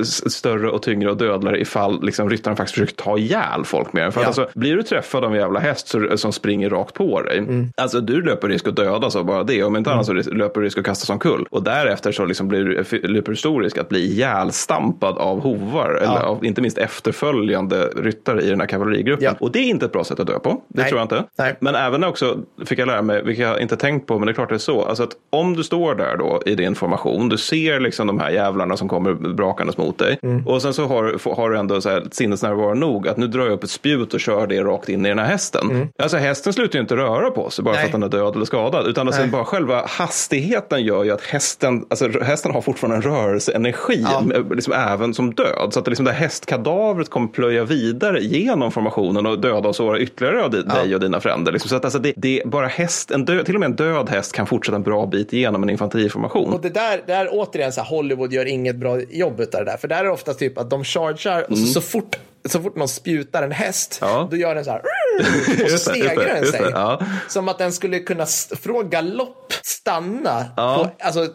[0.01, 4.03] s- större och tyngre och dödligare ifall liksom, ryttaren faktiskt försöker ta ihjäl folk med
[4.03, 4.13] den.
[4.13, 4.27] För att, Ja.
[4.43, 7.69] alltså, blir du träffad av en jävla häst så, som springer rakt på dig, Mm.
[7.77, 9.63] alltså du löper risk att dödas av bara det.
[9.63, 11.47] Om inte annat så löper du risk att kastas omkull.
[11.51, 12.65] Och därefter så liksom blir,
[13.09, 18.43] löper du stor risk att bli ihjälstampad av hovar, eller av inte minst efterföljande ryttare
[18.43, 19.25] i den här kavallerigruppen.
[19.25, 19.35] Ja.
[19.41, 20.91] Och det är inte ett bra sätt att dö på, det Nej.
[20.95, 21.31] Tror jag inte.
[21.39, 21.57] Nej.
[21.61, 24.35] Men även också fick jag lära mig, vilket jag inte tänkt på, men det är
[24.35, 24.85] klart det är så.
[24.85, 28.31] Alltså att om du står där då i din formation, du ser liksom de här
[28.31, 30.19] jävlarna som kommer brakandes mot dig.
[30.23, 30.47] Mm.
[30.47, 33.53] Och sen så har, har du ändå så här sinnesnärvaro nog att nu drar jag
[33.53, 35.71] upp ett spjut och kör det rakt in i den här hästen.
[35.71, 35.89] Mm.
[36.03, 37.81] Alltså hästen slutar ju inte röra på sig bara Nej.
[37.81, 38.87] för att den är död eller skadad.
[38.87, 44.07] Utan alltså bara själva hastigheten gör ju att hästen, alltså hästen har fortfarande en rörelseenergi,
[44.11, 44.23] Ja.
[44.51, 45.69] liksom även som död.
[45.71, 49.77] Så att det liksom det här hästkadavret kommer plöja vidare genom formationen och döda och
[49.77, 51.53] såra ytterligare av di- dig och dina fränder.
[51.53, 51.68] Liksom.
[51.68, 54.09] Så att alltså det, det är bara häst, en död, till och med en död
[54.09, 56.53] häst kan fortsätta en bra bit igenom en infanteriformation.
[56.53, 59.76] Och det där, där återigen så här, Hollywood gör inget bra jobb utav det där.
[59.76, 62.16] För där är det ofta typ att de chargear och så, så fort
[62.49, 64.15] så fort någon spjutar en häst, Mm.
[64.15, 64.29] Ja.
[64.31, 64.83] då gör den så här.
[65.65, 66.61] Och så stegrar den sig.
[66.73, 67.01] ja.
[67.29, 68.27] Som att den skulle kunna
[68.63, 70.93] från galopp stanna Ja.
[70.99, 71.27] på alltså,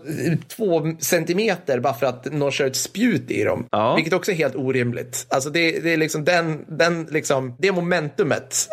[0.56, 3.66] två centimeter bara för att någon kör ett spjut i dem.
[3.72, 3.96] Ja.
[3.96, 5.26] Vilket också är helt orimligt.
[5.30, 8.68] Alltså det, det är liksom den, den liksom, det momentumet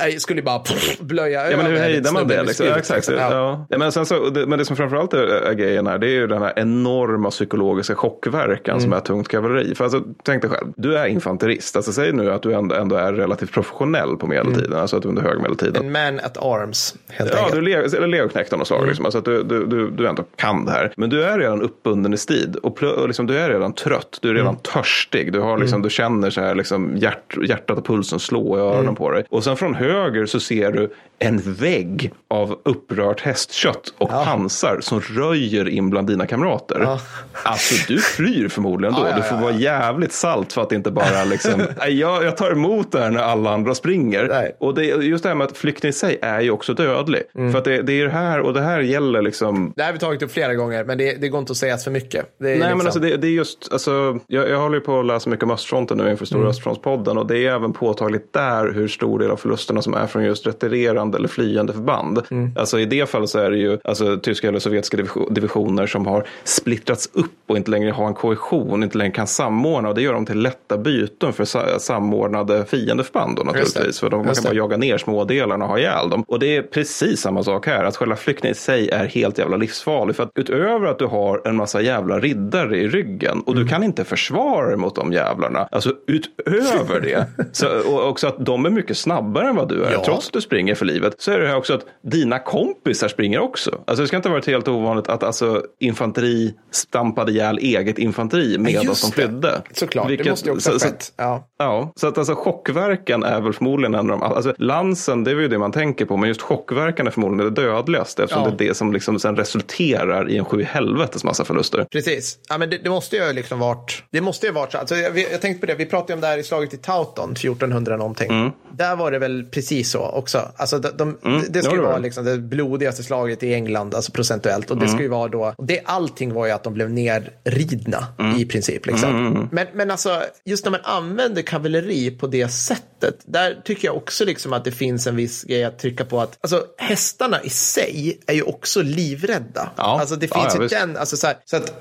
[0.00, 2.42] äh, äh, skulle bara pff, blöja Ja, men hur hejdar man det?
[2.42, 2.66] Liksom?
[2.66, 3.08] Ja, exakt.
[3.10, 3.66] Ja.
[3.70, 6.26] Men, sen så, det, men det som framförallt är, är grejen här, det är ju
[6.26, 9.74] den här enorma psykologiska chockverkan som är tungt kavalleri.
[9.74, 11.76] För alltså, tänk dig själv, du är infanterist.
[11.82, 15.08] Alltså, säg nu att du ändå, ändå är relativt professionell på medeltiden, alltså att du
[15.08, 15.86] under högmedeltiden.
[15.86, 17.62] En man at arms, helt Ja, enkelt.
[17.64, 18.86] le- eller legoknekt av något slag.
[18.86, 19.04] Liksom.
[19.04, 20.92] Alltså att du, du, du, du ändå kan det här.
[20.96, 22.56] Men du är redan uppbunden i strid.
[22.56, 24.18] Och, och liksom, du är redan trött.
[24.22, 25.32] Du är redan törstig.
[25.32, 28.94] Du, har, liksom, du känner så här, liksom, hjärt, hjärtat och pulsen slå i öronen
[28.94, 29.24] på dig.
[29.28, 30.90] Och sen från höger så ser du
[31.22, 36.80] en vägg av upprört hästkött och pansar som röjer in bland dina kamrater.
[36.80, 37.00] Ja.
[37.42, 39.00] Alltså du flyr förmodligen då.
[39.00, 42.24] Ja, ja, Du får ja, vara jävligt salt för att inte bara liksom, "Nej, jag,
[42.24, 44.28] jag tar emot det här när alla andra springer.
[44.28, 44.56] Nej.
[44.60, 47.22] Och det, just det här med att flykten i sig är ju också dödlig.
[47.34, 47.52] Mm.
[47.52, 49.92] För att det, det är det här och det här gäller liksom Det här har
[49.92, 52.34] vi tagit upp flera gånger, men det, det går inte att säga för mycket.
[52.38, 55.06] Nej, liksom, men alltså det, det är just, alltså, jag, jag håller ju på att
[55.06, 56.26] läsa mycket om östfronten nu inför Mm.
[56.26, 60.06] Stora Östfrontspodden och det är även påtagligt där hur stor del av förlusterna som är
[60.06, 62.22] från just retirerande eller flyende förband.
[62.30, 62.50] Mm.
[62.56, 66.06] Alltså i det fallet så är det ju alltså, tyska eller sovjetiska division- divisioner som
[66.06, 70.02] har splittrats upp och inte längre har en kohesion, inte längre kan samordna och det
[70.02, 74.00] gör dem till lätta byten för sa- samordnade fiendeförband då naturligtvis.
[74.00, 76.24] För de, man kan bara jaga ner smådelarna och ha ihjäl dem.
[76.28, 79.56] Och det är precis samma sak här, att själva flykten i sig är helt jävla
[79.56, 80.16] livsfarlig.
[80.16, 83.64] För att utöver att du har en massa jävla riddare i ryggen och Mm.
[83.64, 85.68] du kan inte försvara dig mot de jävlarna.
[85.70, 89.92] Alltså utöver det, så, och också att de är mycket snabbare än vad du är,
[89.92, 90.02] Ja.
[90.04, 93.38] trots att du springer för livet, så är det här också att dina kompisar springer
[93.38, 93.82] också.
[93.86, 98.58] Alltså det ska inte ha varit helt ovanligt att alltså, infanteri stampade ihjäl eget infanteri
[98.58, 99.12] medan de det.
[99.12, 99.62] flydde.
[99.72, 101.12] Såklart, det Vilket- måste ju också ha så- så- skett.
[101.16, 101.48] Ja.
[101.58, 105.34] Ja, så att alltså chockverkan är väl förmodligen en av de, alltså lansen det är
[105.34, 108.50] ju det man tänker på, men just chockverkan är förmodligen det dödligaste eftersom Ja.
[108.58, 111.86] det är det som liksom sen resulterar i en sju helvetes massa förluster.
[111.92, 112.38] Precis.
[112.48, 114.78] Ja, men det, det måste ju ha liksom varit, det måste ju ha varit så.
[114.78, 117.32] Alltså, jag, jag tänkte på det, vi pratade om det här i slaget i Tauton
[117.32, 118.52] 1400 någonting.
[118.72, 120.48] Där var det väl precis så också.
[120.56, 124.12] Alltså, de, de, det, det ska ju vara liksom det blodigaste slaget i England, alltså
[124.12, 124.70] procentuellt.
[124.70, 128.06] Och det ska ju vara då, det, allting var ju att de blev nerridna
[128.38, 128.86] i princip.
[128.86, 129.48] Liksom.
[129.52, 134.24] Men, men alltså, just när man använder kavalleri på det sättet, där tycker jag också
[134.24, 138.20] liksom att det finns en viss grej att trycka på att, alltså hästarna i sig
[138.26, 139.70] är ju också livrädda.
[139.76, 140.00] Ja.
[140.00, 140.74] Alltså det Ja, finns ja, ju visst.
[140.74, 141.72] den, alltså så, här, så att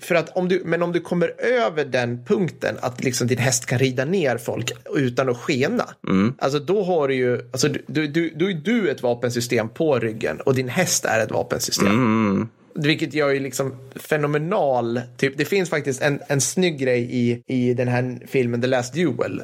[0.00, 3.66] för att om du, men om du kommer över den punkten att liksom din häst
[3.66, 5.84] kan rida ner folk utan att skena.
[6.08, 6.34] Mm.
[6.38, 9.98] Alltså då har du ju, alltså du, du, du, då är du ett vapensystem på
[9.98, 11.86] ryggen och din häst är ett vapensystem.
[11.86, 12.48] Mm.
[12.74, 17.74] Vilket gör ju liksom fenomenal, typ, det finns faktiskt en, en snygg grej i, i
[17.74, 19.42] den här filmen The Last Duel.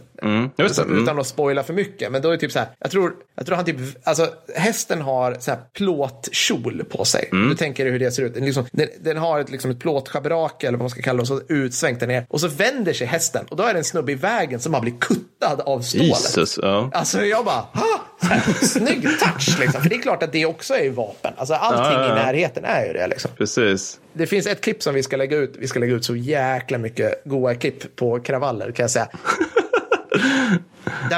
[0.57, 0.63] Det.
[0.63, 1.03] Alltså, Mm.
[1.03, 2.13] Utan att spoila för mycket.
[2.13, 5.01] Men då är det typ så här, jag tror, jag tror han typ, alltså hästen
[5.01, 7.29] har så här plåtkjol på sig.
[7.33, 7.49] Mm.
[7.49, 8.35] Du tänker dig hur det ser ut.
[8.35, 11.27] Den, liksom, den, den har ett, liksom ett plåtschabrak eller vad man ska kalla det,
[11.27, 12.27] så utsvängt där ner.
[12.29, 14.81] Och så vänder sig hästen och då är det en snubbe i vägen som har
[14.81, 16.07] blivit kuttad av stålet.
[16.09, 16.91] Jesus, ja.
[16.93, 18.01] Alltså jag bara, ha!
[18.63, 19.83] Snygg touch liksom.
[19.83, 21.33] För det är klart att det också är vapen.
[21.37, 22.13] Alltså allting Ja, ja, ja.
[22.13, 23.31] i närheten är ju det liksom.
[23.39, 24.01] Precis.
[24.13, 25.55] Det finns ett klipp som vi ska lägga ut.
[25.59, 29.09] Vi ska lägga ut så jäkla mycket goa klipp på kravaller kan jag säga.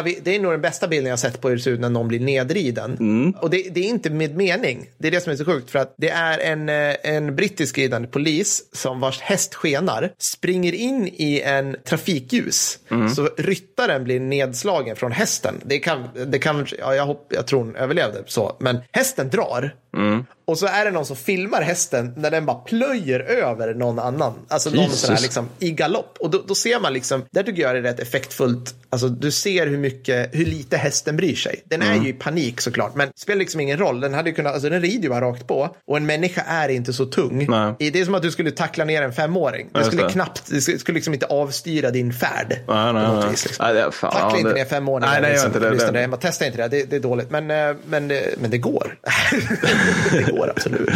[0.05, 1.89] vi, det är nog den bästa bilden jag sett på hur det ser ut när
[1.89, 2.97] någon blir nedriden.
[3.01, 3.35] Mm.
[3.41, 4.91] Och det, det är inte med mening.
[4.99, 5.71] Det är det som är så sjukt.
[5.71, 10.73] För att det är en, eh, en brittisk ridande polis som vars häst skenar springer
[10.73, 12.79] in i en trafikljus.
[12.91, 13.09] Mm.
[13.09, 15.55] Så ryttaren blir nedslagen från hästen.
[15.65, 18.57] Det kan, det kan ja, jag, hopp, jag tror hon överlevde så.
[18.61, 19.75] Men hästen drar.
[19.97, 20.25] Mm.
[20.45, 24.35] Och så är det någon som filmar hästen när den bara plöjer över någon annan.
[24.49, 25.01] Alltså någon Jesus.
[25.01, 26.17] sån här liksom i galopp.
[26.21, 28.75] Och då, då ser man liksom, där tycker jag det är rätt effektfullt.
[28.91, 31.63] Alltså du ser hur mycket, hur lite hästen bryr sig.
[31.65, 32.01] Den Mm.
[32.01, 34.01] är ju i panik såklart, men det spelar liksom ingen roll.
[34.01, 35.77] Den hade ju kunnat, alltså den rider ju bara rakt på.
[35.87, 37.47] Och en människa är inte så tung.
[37.51, 37.91] Nej.
[37.93, 39.69] Det är som att du skulle tackla ner en femåring.
[39.73, 42.47] Det just skulle knappt, det skulle liksom inte avstyra din färd.
[42.69, 43.31] Nej, nej, nej.
[43.31, 43.67] vis, liksom.
[43.67, 45.13] Nej, det är fan, Tackla ja, inte det- ner femåringar.
[45.13, 45.61] Nej, nej, liksom, inte
[45.93, 46.07] det.
[46.07, 47.31] Det- testar inte det, det, det är dåligt.
[47.31, 47.47] Men,
[47.87, 48.99] men, eh, men det går.
[50.11, 50.91] det går absolut.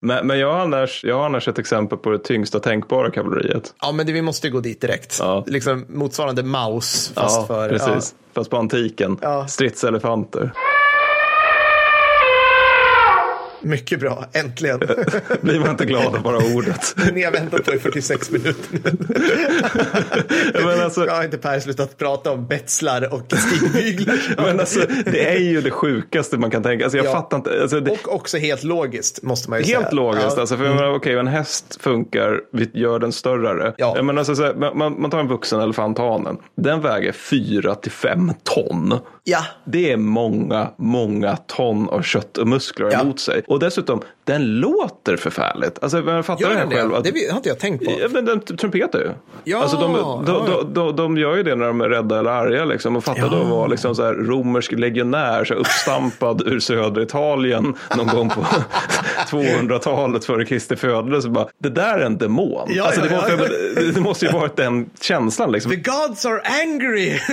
[0.00, 3.74] Men, men jag, har annars, jag har annars ett exempel på det tyngsta tänkbara kavalleriet.
[3.80, 5.16] Ja, men det, vi måste gå dit direkt.
[5.20, 5.44] Ja.
[5.46, 7.68] Liksom motsvarande Maus, fast ja, för...
[7.68, 8.14] precis.
[8.34, 9.18] Fast på antiken.
[9.20, 9.46] Ja.
[9.46, 10.50] Stridselefanter.
[10.54, 10.60] Ja,
[13.68, 14.78] mycket bra, äntligen.
[15.40, 16.94] Blir man inte glad av bara ordet.
[17.12, 18.80] Ni har väntat på i 46 minuter.
[20.66, 24.16] men alltså, Jag har inte Per slutat prata om betslar och stigbyglar.
[24.36, 26.84] men alltså, det är ju det sjukaste man kan tänka.
[26.84, 27.12] Alltså, jag Ja.
[27.12, 27.62] fattar inte.
[27.62, 29.80] Alltså, det, Och också helt logiskt, måste man ju säga.
[29.80, 30.22] Helt logiskt.
[30.24, 30.30] Ja.
[30.32, 30.40] Mm.
[30.40, 33.74] Alltså, för menar, okej, en häst funkar, vi gör den större.
[33.78, 34.02] Ja.
[34.02, 36.36] Menar, alltså, man, man tar en vuxen elefanthanen.
[36.56, 38.98] Den väger 4 till 5 ton.
[39.30, 43.00] Ja, Det är många, många ton av kött och muskler Ja.
[43.00, 43.42] emot sig.
[43.46, 45.78] Och dessutom, den låter förfärligt.
[45.82, 46.90] Alltså, jag fattar gör det den själv.
[46.90, 46.96] det?
[46.96, 47.90] Att, Det har inte jag tänkt på.
[48.00, 49.10] Ja, men den trumpetar ju.
[49.44, 52.18] Ja, alltså de, de, ja, de, de, de gör ju det när de är rädda
[52.18, 52.64] eller arga.
[52.64, 53.28] Liksom, och fattar Ja.
[53.28, 58.06] då att vara liksom så här romersk legionär så här uppstampad ur södra Italien någon
[58.06, 58.40] gång på
[59.30, 61.28] 200-talet före Kristi födelse.
[61.28, 62.68] Bara, Det där är en demon.
[62.70, 63.32] Ja, alltså, det, ja, måste,
[63.76, 63.92] ja.
[63.94, 65.52] det måste ju varit den känslan.
[65.52, 65.70] Liksom.
[65.70, 67.18] The gods are angry!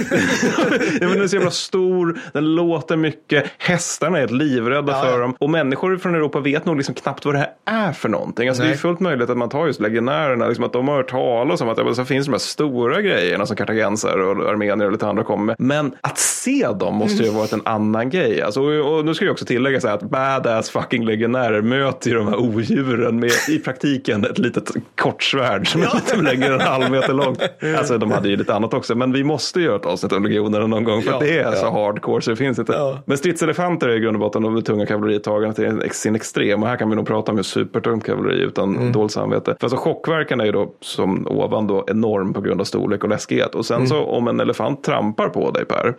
[1.01, 5.01] Ja, men den är så jävla stor, den låter mycket, hästarna är helt livrädda Ja,
[5.01, 5.35] för dem.
[5.39, 8.47] Och människor från Europa vet nog liksom knappt vad det här är för någonting.
[8.47, 11.09] Alltså, det är fullt möjligt att man tar just legionärerna, liksom att de har hört
[11.09, 14.91] talas om att ja, så finns de här stora grejerna som kartagensare och armenier och
[14.91, 15.55] lite andra kommer med.
[15.59, 18.41] Men att se dem måste ju ha varit en annan grej.
[18.41, 22.09] Alltså, och, och nu ska jag också tillägga så här att badass fucking legionärer möter
[22.09, 26.53] ju de här odjuren med i praktiken ett litet kortsvärd som är lite längre än
[26.53, 27.41] en halv meter långt.
[27.77, 30.67] Alltså de hade ju lite annat också, men vi måste göra ett avsnitt om legionerna
[30.67, 31.71] någon gång för Ja, det är så ja.
[31.71, 32.73] hardcore så det finns inte.
[32.73, 32.99] Ja.
[33.05, 36.79] Men stridselefanter är i grund och botten de tunga kavalleritagarna till sin extrem och här
[36.79, 38.91] kan vi nog prata om just supertungt kavalleri utan Mm.
[38.91, 39.55] dåligt samvete.
[39.59, 43.09] För alltså chockverkan är ju då som ovan då enorm på grund av storlek och
[43.09, 43.87] läskighet och sen Mm.
[43.87, 45.93] så om en elefant trampar på dig Per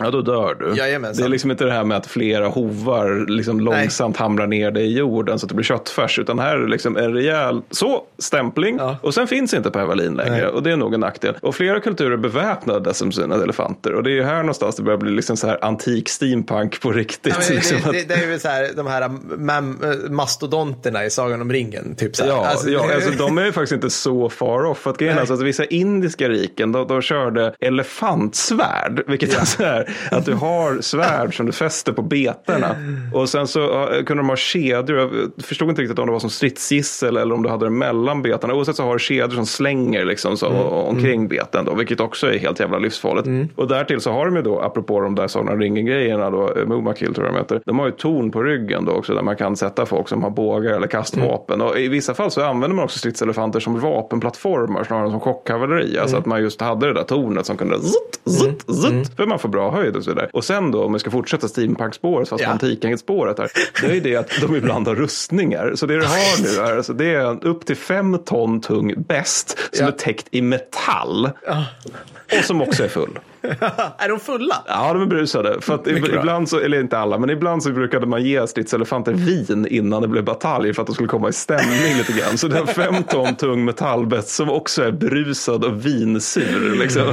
[0.00, 0.74] Ja, då dör du.
[0.78, 1.22] Jajamensan.
[1.22, 4.84] Det är liksom inte det här med att flera hovar liksom långsamt hamrar ner dig
[4.86, 6.18] i jorden så att det blir köttfärs.
[6.18, 8.76] Utan här är det liksom en rejäl så, stämpling.
[8.78, 8.96] Ja.
[9.02, 10.30] Och sen finns inte Per Wallin längre.
[10.30, 10.46] Nej.
[10.46, 11.34] Och det är nog en nackdel.
[11.40, 13.94] Och flera kulturer beväpnade som sina elefanter.
[13.94, 16.92] Och det är ju här någonstans det börjar bli liksom så här antik steampunk på
[16.92, 17.34] riktigt.
[17.38, 21.04] Ja, men liksom det, det, det är väl så här, de här mam, äh, mastodonterna
[21.04, 21.94] i Sagan om ringen.
[21.94, 22.30] Typ så här.
[22.30, 24.78] Ja, Alltså, ja det- alltså, de är ju faktiskt inte så far off.
[24.78, 25.20] För att grejen Nej.
[25.20, 29.02] alltså att vissa indiska riken, de, de körde elefantsvärd.
[29.06, 32.76] Vilket alltså är att du har svärd som du fäster på betorna.
[33.12, 34.98] Och sen så kunde de ha kedjor.
[34.98, 35.10] Jag
[35.44, 38.54] förstod inte riktigt om det var som stridsgissel eller om du hade det mellan betorna.
[38.54, 40.48] Oavsett så har du kedjor som slänger liksom så,
[40.88, 41.74] omkring beten då.
[41.74, 43.52] Vilket också är helt jävla livsfarligt.
[43.56, 46.66] Och därtill så har de ju då, apropå de där Sagan om ringen-grejerna då, eh,
[46.66, 47.60] Mumakil tror jag de heter.
[47.66, 50.30] De har ju torn på ryggen då också där man kan sätta folk som har
[50.30, 51.60] bågar eller kastvapen.
[51.60, 55.98] Och i vissa fall så använder man också stridselefanter som vapenplattformar snarare än som chockkavalleri.
[55.98, 59.16] Alltså att man just hade det där tornet som kunde zutt, zutt, zutt.
[59.16, 60.28] För man får bra höjd och så vidare.
[60.32, 62.46] Och sen då om vi ska fortsätta steampunk-spåret fast Ja.
[62.48, 63.50] på antiken-spåret här.
[63.80, 65.72] Det är ju det att de ibland har rustningar.
[65.74, 68.94] Så det du har nu är, alltså, det är en upp till fem ton tung
[68.96, 69.92] bäst som Ja.
[69.92, 71.30] är täckt i metall.
[72.38, 73.18] Och som också är full.
[73.98, 74.64] är de fulla?
[74.66, 75.60] Ja, de är brusade.
[75.60, 76.20] För att Mycket bra.
[76.20, 80.08] ibland så, eller inte alla, men ibland så brukade man ge stridselefanter vin innan det
[80.08, 82.38] blev batalj för att de skulle komma i stämning lite grann.
[82.38, 86.76] Så det är fem ton tung metallbett som också är brusad och vinsur.
[86.80, 87.04] Liksom.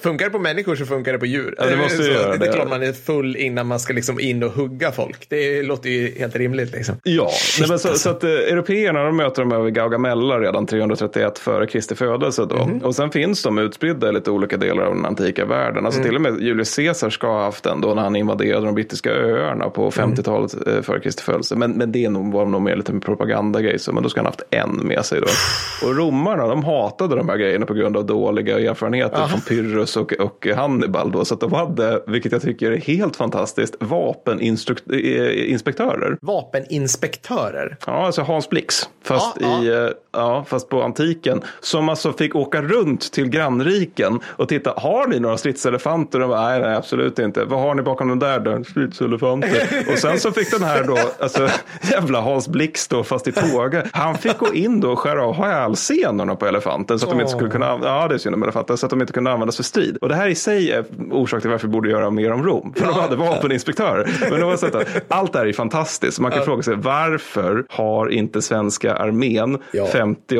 [0.00, 1.54] Funkar det på människor så funkar det på djur.
[1.58, 2.46] Ja, det måste så, göra det.
[2.46, 5.26] är klart man är full innan man ska liksom in och hugga folk.
[5.28, 6.72] Det låter ju helt rimligt.
[6.72, 6.94] Liksom.
[7.02, 8.02] Ja, nej, men så, alltså.
[8.02, 12.46] så att eh, européerna de möter de över Gaugamella redan 331 före Kristi födelse.
[12.50, 12.66] Då.
[12.66, 12.78] Mhm.
[12.78, 15.61] Och sen finns de utspridda i lite olika delar av den antika världen.
[15.66, 16.02] Alltså Mm.
[16.02, 19.10] till och med Julius Caesar ska ha haft den då när han invaderade de brittiska
[19.10, 20.10] öarna på Mm.
[20.14, 21.56] 50-talet eh, före Kristi födelse.
[21.56, 23.78] Men, men det nog, var nog mer lite propagandagrej.
[23.92, 25.26] Men då ska han ha haft en med sig då.
[25.88, 30.12] Och romarna de hatade de här grejerna på grund av dåliga erfarenheter från Pyrrhus och,
[30.12, 31.12] och Hannibal.
[31.12, 31.24] Då.
[31.24, 36.16] Så att de hade, vilket jag tycker är helt fantastiskt, vapeninspektörer.
[36.20, 37.76] Vapeninspektörer.
[37.86, 38.88] Ja, alltså Hans Blix.
[39.04, 39.90] Fast Ja, i ja.
[40.12, 41.42] Ja, fast på antiken.
[41.60, 46.18] Som alltså fick åka runt till grannriken och titta, har ni några stridselefanter?
[46.18, 47.44] De bara, nej, nej, absolut inte.
[47.44, 48.64] Vad har ni bakom den där dörren?
[48.64, 49.84] Stridselefanter.
[49.92, 51.48] och sen så fick den här då, alltså
[51.90, 53.82] jävla Hans Blix då, fast i tåga.
[53.92, 57.32] Han fick gå in då och skära av hälsenorna på elefanten så att de inte
[57.32, 59.64] skulle kunna, ja det är synd om elefanten, så att de inte kunde användas för
[59.64, 59.96] strid.
[60.00, 62.72] Och det här i sig är orsak till varför vi borde göra mer om Rom.
[62.76, 64.10] För de hade vapeninspektörer.
[64.30, 66.20] Men att, allt det här är fantastiskt.
[66.20, 69.86] Man kan fråga sig varför har inte svenska armén Ja.
[70.02, 70.36] 50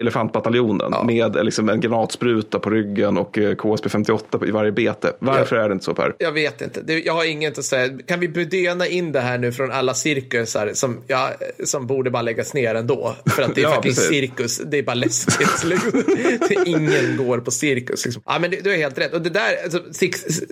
[0.00, 5.12] elefantbataljonen med liksom en granatspruta på ryggen och eh, KSP 58 i varje bete.
[5.18, 6.14] Varför är det inte så Per?
[6.18, 6.92] Jag vet inte.
[7.04, 7.98] Jag har inget att säga.
[8.06, 11.30] Kan vi bedöna in det här nu från alla cirkusar som, ja,
[11.64, 13.16] som borde bara läggas ner ändå?
[13.26, 14.08] För att det är Ja, fucking precis.
[14.08, 14.58] cirkus.
[14.66, 15.64] Det är bara läskigt.
[15.64, 16.02] Liksom.
[16.66, 18.04] Ingen går på cirkus.
[18.04, 18.22] Liksom.
[18.26, 19.14] Ja, men du, du har helt rätt.
[19.14, 19.80] Och det där, alltså,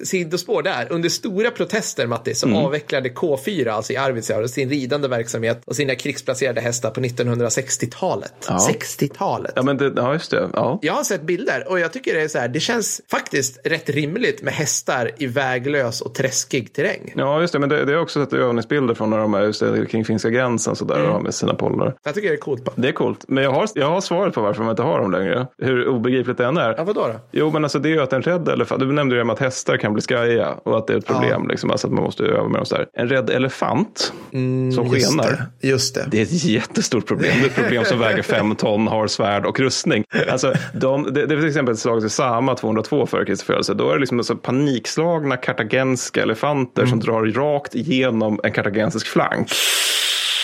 [0.05, 0.87] sidospår där.
[0.91, 2.59] Under stora protester, Matti, så Mm.
[2.65, 8.41] avvecklade K4, alltså i Arvidsjaur, sin ridande verksamhet och sina krigsplacerade hästar på 1960-talet.
[8.49, 9.53] 60-talet.
[9.57, 10.49] Ja, men det, ja just det.
[10.53, 10.78] Ja.
[10.82, 13.90] Jag har sett bilder och jag tycker det är så här, det känns faktiskt rätt
[13.90, 17.12] rimligt med hästar i väglös och träskig terräng.
[17.16, 17.59] Ja, just det.
[17.59, 20.30] Men det, det är också sett övningsbilder från när de är just det, kring finska
[20.30, 21.07] gränsen så där Mm.
[21.09, 21.95] och har med sina pollar.
[22.05, 22.68] Jag tycker det är coolt.
[22.74, 23.24] Det är coolt.
[23.28, 25.47] Men jag har, jag har svaret på varför man inte har dem längre.
[25.59, 26.74] Hur obegripligt det än är.
[26.76, 27.20] Ja, vadå då?
[27.32, 29.76] Jo, men alltså det är ju att en rädd elefant, du nämnde ju att hästar
[29.76, 32.49] kan bli skajiga och att det är ett problem, liksom, alltså att man måste öva
[32.49, 32.86] med dem sådär.
[32.93, 35.68] En rädd elefant som Just skenar, det.
[35.68, 36.07] Just det.
[36.11, 37.32] det är ett jättestort problem.
[37.40, 40.05] Det är ett problem som väger fem ton, har svärd och rustning.
[40.30, 43.74] Alltså, de, det, det är till exempel slaget i Sama 202 före Kristi födelse.
[43.74, 49.49] Då är det liksom alltså panikslagna kartagenska elefanter som drar rakt igenom en kartagensisk flank.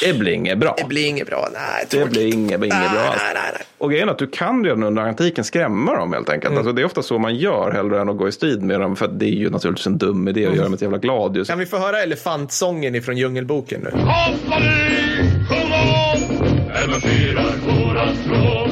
[0.03, 0.75] Det blir inget bra.
[0.79, 1.49] Det blir inget bra.
[1.53, 3.03] Nej, Det blir inget, inget nej, bra.
[3.03, 3.63] Nej, nej, nej.
[3.79, 6.51] Och grejen är att du kan redan under antiken skrämma dem helt enkelt.
[6.51, 6.59] Mm.
[6.59, 8.97] Alltså, det är ofta så man gör hellre än att gå i strid med dem.
[8.97, 11.49] För att det är ju naturligtvis en dum idé att göra med ett jävla gladius.
[11.49, 13.91] Kan vi få höra elefantsången ifrån Djungelboken nu?
[13.91, 14.97] Kompani,
[15.49, 16.09] sjung om!
[17.99, 18.68] Här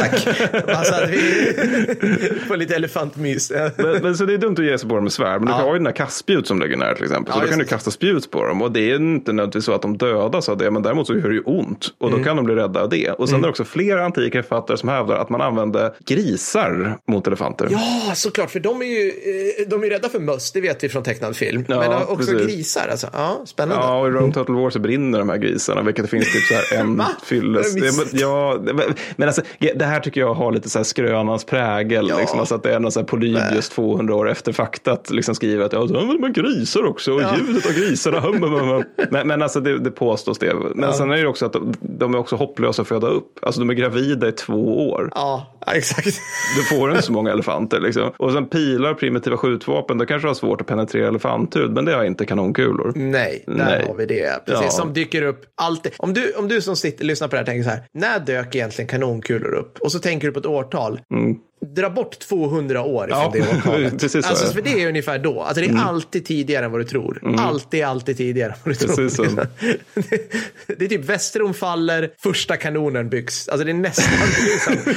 [0.00, 0.26] Tack.
[0.76, 1.18] Alltså att vi
[2.48, 3.52] får lite elefantmys.
[3.76, 5.40] Men, men så det är dumt att ge sig på dem med svärd.
[5.40, 5.56] Men du Ja.
[5.58, 7.32] har ju den här kastspjut som ligger nära till exempel.
[7.34, 8.62] Så Ja, då kan du kasta spjut på dem.
[8.62, 10.70] Och det är inte nödvändigtvis så att de dödas av det.
[10.70, 11.86] Men däremot så gör det ju ont.
[11.98, 12.24] Och då Mm.
[12.24, 13.10] kan de bli rädda av det.
[13.10, 17.26] Och sen är det också flera antika författare som hävdar att man använde grisar mot
[17.26, 17.68] elefanter.
[17.70, 18.50] Ja, såklart.
[18.50, 21.36] För de är ju eh, de är rädda för möss, det vet vi från tecknad
[21.36, 21.64] film.
[21.68, 22.46] Ja, Men också precis.
[22.46, 22.88] grisar.
[22.90, 23.06] Alltså.
[23.12, 23.84] Ja, spännande.
[23.84, 26.42] Ja, och i Rome Total War så brinner de här grisarna, vilket det finns typ
[26.44, 28.12] så här en fylles.
[28.12, 28.60] Ja,
[29.16, 29.42] men alltså,
[29.74, 32.06] det här tycker jag har lite så här skrönans prägel.
[32.08, 32.18] Ja.
[32.18, 35.64] Liksom, alltså att det är någon så här Polybius 200 år efter faktat liksom skriver
[35.64, 37.34] att ja, så använder man grisar också och Ja.
[37.38, 38.20] ljudet av grisarna.
[38.20, 38.84] hum, hum, hum, hum.
[39.10, 40.54] men, men alltså det, det påstås det.
[40.74, 43.38] Men sen är det också att de, de är också hopplösa att föda upp.
[43.42, 45.10] Alltså de är gravida i två år.
[45.14, 46.20] Ja, ja, exakt.
[46.56, 47.80] Du får inte så många elefanter.
[47.80, 48.10] Liksom.
[48.16, 51.70] Och sen pilar, primitiva skjutvapen, då kanske du har svårt att penetrera elefanthud.
[51.70, 52.92] Men det har inte kanonkulor.
[52.94, 53.84] Nej, där Nej.
[53.86, 54.46] har vi det.
[54.46, 54.70] Precis, Ja.
[54.70, 55.92] som dyker upp alltid.
[55.98, 58.54] Om du, om du som sitter, lyssnar på det här tänker så här, när dök
[58.54, 59.78] egentligen kanonkulor upp?
[59.82, 61.00] Och så tänker du på ett årtal.
[61.10, 61.38] Mm.
[61.76, 63.92] Dra bort 200 år ifrån Ja, det årtalet.
[64.00, 65.40] precis så alltså, för det är ungefär då.
[65.42, 67.34] Alltså, det är alltid tidigare än vad du tror.
[67.38, 69.26] Alltid, alltid tidigare än vad du Precis tror.
[69.26, 69.34] så.
[69.34, 69.48] det,
[70.78, 73.48] det är typ Västerån faller, första kanonen byggs.
[73.48, 74.94] Alltså det är nästan liksom.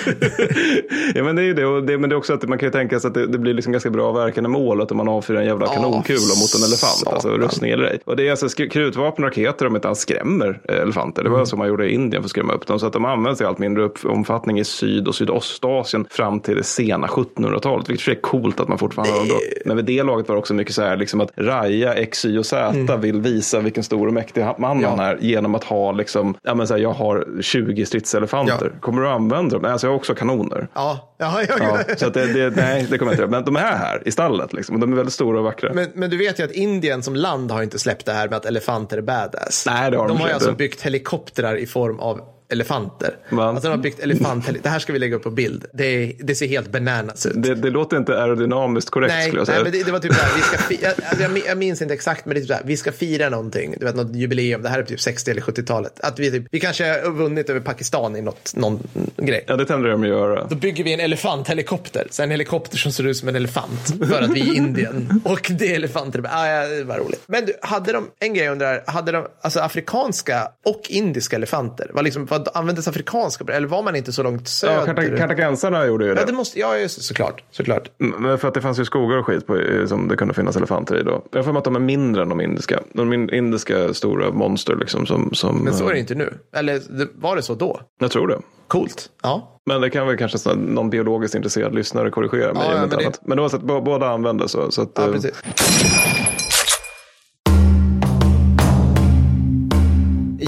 [1.16, 2.68] Ja men det är ju det, och det, men det är också att man kan
[2.68, 5.39] ju tänka sig att det, det blir liksom ganska bra verkande målet om man avfyrar
[5.39, 6.82] en jävla kanonkula mot en elefant.
[6.97, 7.14] satan.
[7.14, 7.99] Alltså rustning eller ej.
[8.05, 11.24] Och det är alltså krutvapen och raketer om inte alls skrämmer eh, elefanter.
[11.24, 11.39] Det Mm.
[11.39, 12.80] var så man gjorde i Indien för att skrämma upp dem.
[12.80, 16.64] Så att de används i allt mindre omfattning i Syd och Sydostasien fram till det
[16.64, 17.89] sena 1700-talet.
[17.89, 19.28] Vilket är coolt att man fortfarande har.
[19.66, 22.38] Men vid det laget var det också mycket så här liksom att Raja, X, Y
[22.38, 24.84] och Z vill visa vilken stor och mäktig man Mm.
[24.84, 24.89] Ja.
[24.89, 28.72] han är genom att ha liksom, ja men så här, jag har 20 stridselefanter.
[28.74, 28.80] Ja.
[28.80, 29.72] Kommer du använda dem?
[29.72, 30.68] Alltså jag har också kanoner.
[30.74, 31.56] Ja, ja, ja,
[31.88, 33.32] Ja, så det, det, nej, det kommer jag inte göra.
[33.32, 34.76] Men de är här i stallet liksom.
[34.76, 35.74] och De är väldigt stora och vackra.
[35.74, 38.38] Men, men du vet ju att Indien som land har inte släppt det här med
[38.38, 39.66] att elefanter är badass.
[39.68, 42.20] Nej, det har de de har ju alltså byggt helikoptrar i form av
[42.54, 43.16] elefanter.
[43.32, 45.66] Alltså de har byggt elefant Det här ska vi lägga upp på bild.
[45.74, 47.34] Det, det ser helt bananas ut.
[47.43, 49.64] det, det låter inte aerodynamiskt korrekt Nej, skulle jag nej, säga.
[49.64, 51.93] men det, det var typ såhär, vi ska fi- jag, alltså, jag, jag minns inte
[51.93, 53.76] exakt, men det är typ såhär, vi ska fira någonting.
[53.80, 54.62] Du vet, något jubileum.
[54.62, 55.99] Det här är typ 60 eller 70-talet.
[55.99, 58.80] Att vi, typ, vi kanske har vunnit över Pakistan i något, någon
[59.18, 59.43] grej.
[59.47, 60.47] Ja, det tenderar de att göra.
[60.49, 62.08] Då bygger vi en elefanthelikopter.
[62.10, 63.95] Så en helikopter som ser ut som en elefant.
[64.10, 65.22] För att vi är i Indien.
[65.26, 66.24] Och det är elefanter.
[66.32, 67.24] Ah, ja, det var roligt.
[67.28, 71.91] Men du, hade de, en grej jag undrar, hade de alltså afrikanska och indiska elefanter?
[71.93, 74.86] Var, liksom, var vad användes afrikanska, eller var man inte så långt Ja, söder?
[74.94, 76.26] karta- kartagensarna gjorde ju ja, det.
[76.26, 77.44] det måste, ja, just det, såklart.
[77.52, 77.89] såklart.
[78.02, 80.34] Mm, Men för att det fanns ju skogar och skit på, eh, som det kunde
[80.34, 81.24] finnas elefanter i då.
[81.32, 82.80] Jag mig att de är mindre än de indiska.
[82.94, 85.30] De in- indiska stora monster liksom som...
[85.34, 86.34] som Men så är eh, det inte nu.
[86.56, 87.80] Eller det- var det så då?
[88.00, 88.38] Jag tror det.
[88.68, 89.10] Coolt.
[89.24, 89.60] Ja.
[89.66, 92.89] Men det kan väl kanske så- någon biologiskt intresserad lyssnare korrigera mig Ja, ja, men
[92.89, 93.20] det-.
[93.26, 94.72] Men det bå- båda använde så.
[94.72, 95.32] så att, Ja, eh, precis.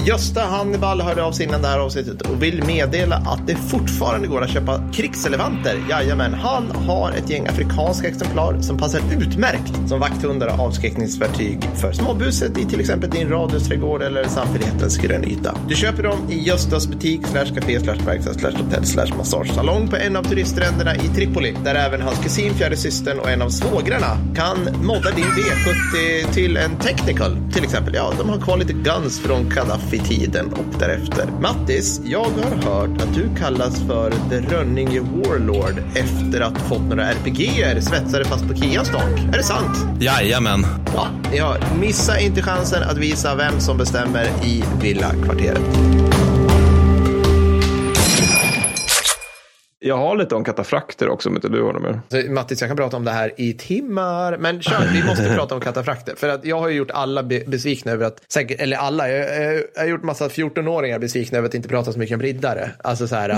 [0.06, 4.28] Gösta Hannibal hörde av sig innan det här avsnittet och vill meddela att det fortfarande
[4.28, 5.78] går att köpa krigselefanter.
[5.90, 11.92] Jajamän, han har ett gäng afrikanska exemplar som passar utmärkt som vakthundar och avskräckningsverktyg för
[11.92, 15.54] småbuset i till exempel din radhusträdgård eller samfällighetens grönyta.
[15.68, 19.96] Du köper dem i Göstas butik, slash café, slash verkstad, slash hotell, slash massagesalong på
[19.96, 24.18] en av turiststränderna i Tripoli, där även hans kusin, fjärde systern och en av svågrarna
[24.36, 27.94] kan modda din V70 till en technical, till exempel.
[27.94, 29.50] Ja, de har kvar lite guns från
[29.96, 31.26] Gaddafi-tiden och därefter.
[31.40, 37.10] Mattis, jag har hört att du kallas för The Rönninge Warlord efter att fått några
[37.12, 39.20] RPG-er svetsade fast på Kias tak.
[39.32, 40.00] Är det sant?
[40.00, 40.66] Jajamän.
[40.94, 41.60] Ja, ni hör.
[41.80, 45.62] Missa inte chansen att visa vem som bestämmer i villakvarteret.
[49.86, 52.00] Jag har lite om katafrakter också om inte du har dem med.
[52.08, 55.54] Så, Mattis, jag kan prata om det här i timmar, men kör, vi måste prata
[55.54, 56.14] om katafrakter.
[56.16, 59.44] För att jag har ju gjort alla be besvikna över att, säkert, eller alla, jag,
[59.44, 62.70] jag, jag har gjort massa 14-åringar besvikna över att inte prata så mycket om riddare.
[62.84, 63.28] Alltså så här,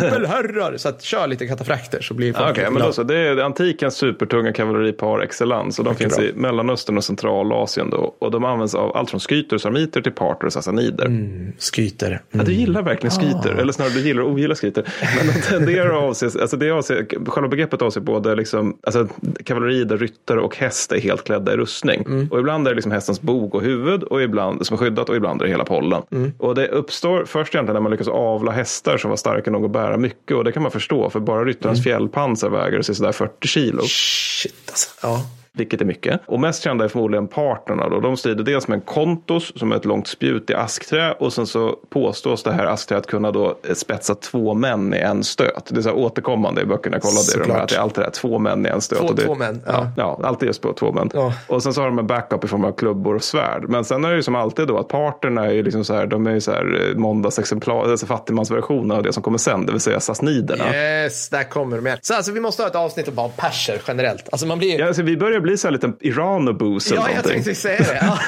[0.00, 0.76] tempelherrar.
[0.76, 3.02] Så att kör lite katafrakter så blir folk Ah, lite men då så.
[3.02, 5.82] Det är antikens supertunga kavalleri par excellence.
[5.82, 6.24] Och de finns bra.
[6.24, 7.90] i Mellanöstern och Centralasien.
[7.90, 8.16] Då.
[8.18, 11.10] Och de används av allt från skyter, sarmiter till parter och sassanider.
[11.58, 12.22] Skyter.
[12.30, 14.84] Ja, du gillar verkligen skiter, eller snarare du gillar och ogillar skiter.
[15.16, 19.08] Men de tenderar att avse, alltså det avser, själva begreppet avser både liksom, alltså
[19.44, 22.28] kavalleri där ryttare och häst är helt klädda i rustning.
[22.30, 25.16] Och ibland är det liksom hästens bog och huvud och ibland, som är skyddat och
[25.16, 26.02] ibland är det hela pollen.
[26.38, 29.70] Och det uppstår först egentligen när man lyckas avla hästar som var starka nog att
[29.70, 33.82] bära mycket och det kan man förstå för bara ryttarens fjällpansar väger sådär 40 kilo.
[33.82, 34.90] Shit alltså.
[35.02, 35.20] Ja.
[35.56, 36.20] Vilket är mycket.
[36.26, 37.88] Och mest kända är förmodligen partnerna.
[37.88, 38.00] Då.
[38.00, 41.12] De strider dels med en kontos som är ett långt spjut i askträ.
[41.12, 45.24] Och sen så påstås det här askträet kunna då eh, spetsa två män i en
[45.24, 45.66] stöt.
[45.68, 46.96] Det är så här återkommande i böckerna.
[46.96, 48.80] Jag kollade i de här, att det är alltid det här, två män i en
[48.80, 48.98] stöt.
[48.98, 49.72] Två- det, två män, Ja.
[49.96, 50.18] ja.
[50.22, 51.10] Ja, alltid just på två män.
[51.14, 51.32] Ja.
[51.46, 53.64] Och sen så har de en backup i form av klubbor och svärd.
[53.68, 56.06] Men sen är det ju som alltid då att parterna är ju liksom så här,
[56.06, 59.72] de är ju så här eh, måndagsexemplar, alltså fattigmansversionen av det som kommer sen, det
[59.72, 60.74] vill säga sassniderna.
[60.74, 61.98] Yes, där kommer de igen.
[62.02, 64.28] Så alltså, vi måste ha ett avsnitt om bara perser generellt.
[64.32, 64.78] Alltså man blir...
[64.80, 67.98] Ja, alltså, vi börjar bli så här liten eller Ja, jag tänkte säga det.
[68.00, 68.18] Ja,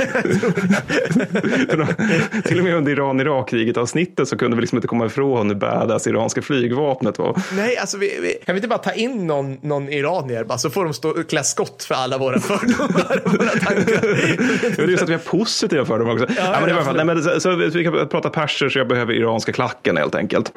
[2.33, 2.43] det.
[2.43, 6.07] Till och med under Iran-Irak-kriget avsnittet så kunde vi liksom inte komma ifrån hur badass
[6.07, 7.43] iranska flygvapnet var.
[7.57, 10.71] Nej, alltså vi, vi, kan vi inte bara ta in någon, någon iranier bara, så
[10.71, 14.01] får de stå klä skott för alla våra fördomar och våra tankar.
[14.77, 16.27] Det är just att vi har positiva fördomar också.
[16.37, 19.13] Ja, men det var nej, men, så, så, vi kan prata perser så jag behöver
[19.13, 20.53] iranska klacken helt enkelt.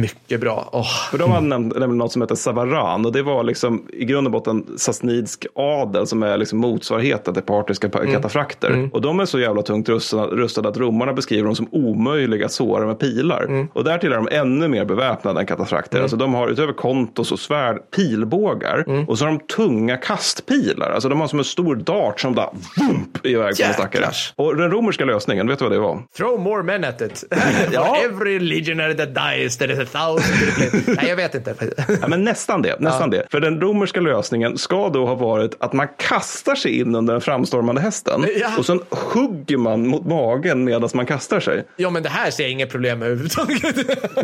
[0.00, 0.68] mich Mycket bra.
[0.72, 0.86] Åh.
[1.10, 4.26] För de hade nämnt, nämligen något som heter Savaran och det var liksom i grund
[4.26, 8.90] och botten sassnidsk adel som är liksom motsvarigheten till partiska pa- katafrakter.
[8.92, 12.86] Och de är så jävla tungt rustade, att romarna beskriver dem som omöjliga att såra
[12.86, 13.68] med pilar.
[13.72, 16.02] Och därtill är de ännu mer beväpnade än katafrakter.
[16.02, 20.90] Alltså de har utöver kontos och svärd pilbågar och så har de tunga kastpilar.
[20.90, 24.04] Alltså de har som en stor dart som bara vump iväg på en stackare.
[24.36, 26.02] Och den romerska lösningen, vet du vad det var?
[26.16, 27.24] Throw more men at it.
[27.72, 27.84] Ja.
[27.84, 30.19] For every legionary that dies there is a thousand
[30.86, 31.54] Nej, jag vet inte.
[32.00, 32.80] Ja, men nästan det.
[32.80, 33.26] Nästan det.
[33.30, 37.20] För den romerska lösningen ska då ha varit att man kastar sig in under den
[37.20, 38.48] framstormande hästen Ja.
[38.58, 41.64] och sen hugger man mot magen medan man kastar sig.
[41.76, 43.76] Ja, men det här ser jag inga problem med överhuvudtaget.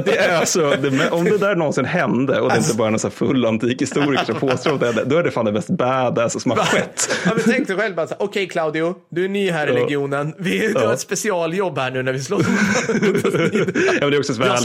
[0.05, 3.11] Det är alltså, det, om det där någonsin hände och det inte bara är här
[3.11, 6.43] full antik historiker som påstår att det hände, då är det fan det mest badass
[6.43, 7.11] som har skett.
[7.25, 9.79] Ja, men tänk dig själv bara okej Claudio, du är ny här i Ja.
[9.79, 10.35] legionen.
[10.39, 12.47] Vi, du har ett specialjobb här nu när vi slår Ja,
[14.01, 14.59] men det är också ett Jag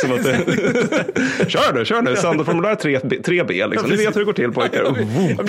[0.00, 0.38] ska att det...
[1.50, 2.16] kör nu, kör nu.
[2.16, 3.22] Standardformulär 3B.
[3.22, 3.90] 3B liksom.
[3.90, 4.96] Ni vet hur det går till pojkar.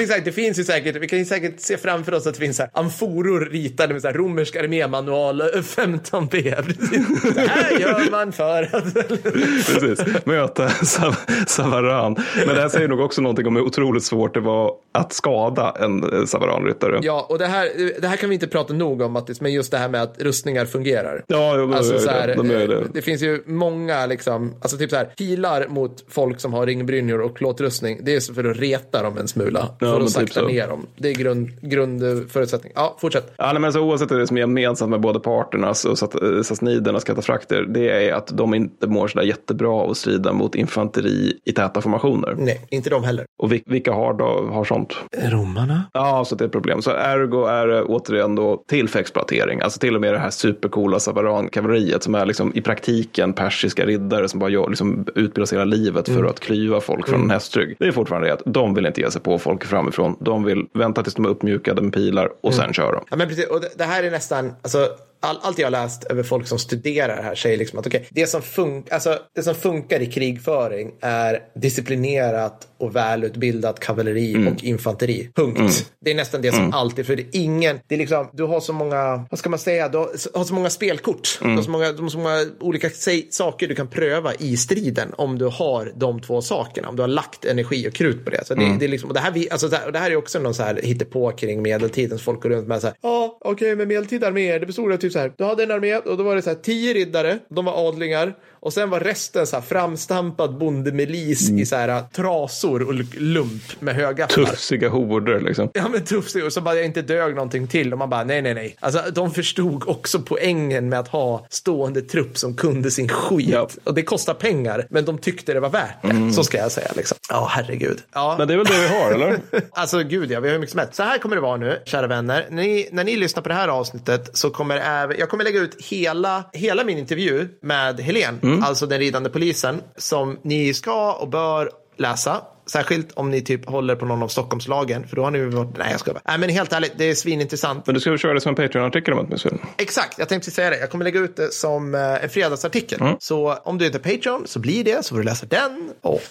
[0.01, 2.57] Exakt, det finns ju säkert, vi kan ju säkert se framför oss att det finns
[2.57, 6.55] så här amforor ritade med så här romersk armémanual eh, 15b.
[6.65, 7.33] Precis.
[7.35, 8.93] Det här gör man för att...
[9.67, 12.15] Precis, möta Sav- Savaran.
[12.45, 15.75] Men det här säger nog också någonting om hur otroligt svårt det var att skada
[15.79, 16.99] en eh, Savaranryttare.
[17.01, 17.69] Ja, och det här,
[18.01, 20.15] det här kan vi inte prata nog om Mattis, men just det här med att
[20.21, 21.23] rustningar fungerar.
[21.27, 22.47] Ja, de Alltså, så här, det.
[22.61, 22.73] Ju det.
[22.75, 26.65] eh, det finns ju många liksom, alltså typ så här, pilar mot folk som har
[26.65, 27.99] ringbrynjor och plåtrustning.
[28.03, 29.69] Det är så för att reta dem en smula.
[29.79, 30.47] Ja, för att typ sakta så.
[30.47, 30.87] ner dem.
[30.97, 32.73] Det är grund, grundförutsättning.
[32.75, 33.33] Ja, fortsätt.
[33.37, 37.03] Ja, nej, men alltså, oavsett det som är gemensamt med både parternas och eh, sassnidernas
[37.03, 41.51] katafrakter, det är att de inte mår sådär jättebra av att strida mot infanteri i
[41.51, 42.35] täta formationer.
[42.37, 43.25] Nej, inte de heller.
[43.43, 44.93] Och vil- vilka har, då, har sånt?
[45.17, 45.83] Romarna?
[45.93, 46.81] Ja, så det är ett problem.
[46.81, 49.61] Så ergo är det återigen då till för exploatering.
[49.61, 54.29] Alltså till och med det här supercoola Savaran-kavalleriet som är liksom i praktiken persiska riddare
[54.29, 57.75] som bara gör, liksom utbildar sig hela livet för att klyva folk från en hästrygg.
[57.79, 60.15] Det är fortfarande det att de vill inte ge sig på folk framifrån.
[60.19, 63.05] De vill vänta tills de är uppmjukade med pilar och sen kör de.
[63.09, 63.47] Ja, men precis.
[63.47, 64.87] Och det, det här är nästan, alltså,
[65.21, 68.01] all, allt jag har läst över folk som studerar det här säger liksom att okay,
[68.09, 74.47] det, som fun, alltså, det som funkar i krigföring är disciplinerat och välutbildat kavalleri Mm.
[74.53, 75.29] och infanteri.
[75.35, 75.91] Punkt.
[76.05, 78.59] Det är nästan det som alltid, för det är ingen, det är liksom, du har
[78.59, 81.39] så många, vad ska man säga, du har, har så många spelkort.
[81.41, 81.51] Mm.
[81.53, 82.89] Du, har så många, du har så många olika
[83.29, 86.89] saker du kan pröva i striden om du har de två sakerna.
[86.89, 88.45] Om du har lagt energi och krut på det.
[88.47, 88.79] Så det, Mm.
[88.79, 90.39] det, är liksom, och det, här, vi- alltså, det, här, och det här är också
[90.39, 92.17] någon så här hittepå kring medeltiden.
[92.17, 94.97] Så folk går runt med så här, ja okej men medeltida arméer, det bestod av
[94.97, 97.39] typ så här, du hade en armé och då var det så här tio riddare,
[97.49, 98.33] de var adlingar.
[98.61, 101.59] Och sen var resten så här framstampad bondemilis Mm.
[101.61, 104.45] i så här trasor och lump med högafflar.
[104.45, 105.69] Tufsiga horder liksom.
[105.73, 108.41] Ja men tufft och så bara jag inte dög någonting till och man bara nej
[108.41, 108.75] nej nej.
[108.79, 113.49] Alltså de förstod också poängen med att ha stående trupp som kunde sin skit.
[113.49, 113.69] Ja.
[113.83, 116.33] Och det kostar pengar men de tyckte det var värt det.
[116.33, 117.17] Så ska jag säga liksom.
[117.29, 117.99] Ja herregud.
[118.13, 118.35] Ja.
[118.37, 119.39] Men det är väl det vi har, eller?
[119.71, 120.95] Alltså gud ja, vi har hur mycket som helst.
[120.95, 122.47] Så här kommer det vara nu, kära vänner.
[122.49, 125.59] När ni, när ni lyssnar på det här avsnittet så kommer även, jag kommer lägga
[125.59, 131.29] ut hela, hela min intervju med Helen, alltså den ridande polisen, som ni ska och
[131.29, 132.41] bör läsa.
[132.71, 135.87] Särskilt om ni typ håller på någon av Stockholmslagen, för då har ni varit, nej
[135.91, 136.21] jag ska bara.
[136.27, 137.87] Nej men helt ärligt, det är svinintressant.
[137.87, 139.57] Men du ska väl köra det som en Patreon-artikel om fel?
[139.77, 140.79] Exakt, jag tänkte säga det.
[140.79, 142.99] Jag kommer lägga ut det som eh, en fredagsartikel.
[143.19, 145.91] Så om du inte är Patreon så blir det, så får du läsa den.
[146.01, 146.21] Och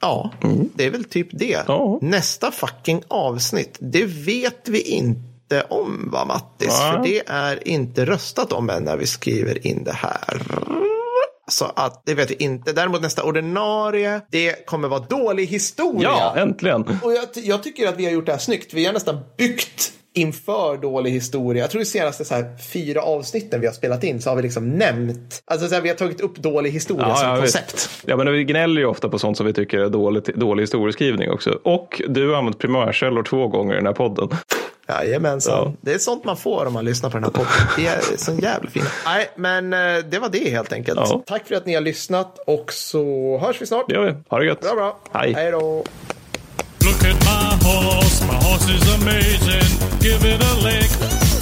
[0.00, 0.32] ja,
[0.74, 1.64] det är väl typ det.
[1.66, 1.98] Ja.
[2.02, 6.80] Nästa fucking avsnitt, det vet vi inte om va Mattis?
[6.80, 6.92] Nej.
[6.92, 10.42] För det är inte röstat om än när vi skriver in det här.
[11.50, 12.72] Så att det vet vi inte.
[12.72, 16.08] Däremot nästa ordinarie, det kommer vara dålig historia.
[16.08, 16.82] Ja, äntligen.
[17.02, 18.74] Och jag, jag tycker att vi har gjort det här snyggt.
[18.74, 21.62] Vi har nästan byggt inför dålig historia.
[21.62, 24.42] Jag tror de senaste så här, fyra avsnitten vi har spelat in så har vi
[24.42, 27.74] liksom nämnt, alltså så här, vi har tagit upp dålig historia som ja, koncept.
[27.74, 27.90] visst.
[28.06, 31.30] Ja, men vi gnäller ju ofta på sånt som vi tycker är dålig, dålig historieskrivning
[31.30, 31.58] också.
[31.64, 34.28] Och du har använt primärkällor två gånger i den här podden.
[34.88, 35.52] Jajamensan.
[35.54, 35.72] Ja.
[35.80, 37.52] Det är sånt man får om man lyssnar på den här podden.
[37.76, 38.86] Det är så jävla fina.
[39.04, 41.00] Nej, men eh, det var det helt enkelt.
[41.04, 41.22] Ja.
[41.26, 43.84] Tack för att ni har lyssnat och så hörs vi snart.
[43.88, 44.14] Det gör vi.
[44.28, 44.60] Ha det gött.
[44.60, 44.98] Bra, bra.
[45.12, 45.32] Hej.
[45.32, 45.84] Hej då.
[46.84, 49.68] Look at my horse, my horse is amazing.
[50.00, 50.90] Give it a lick.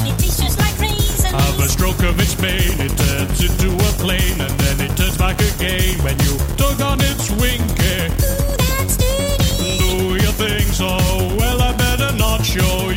[0.09, 1.25] It just like raisins.
[1.33, 5.17] Have a stroke of its mane, it turns into a plane, and then it turns
[5.19, 7.63] back again when you tug on its wing.
[7.79, 9.79] Eh, Ooh, that's dirty.
[9.79, 10.87] Do you think so?
[10.87, 12.88] Oh, well, I better not show.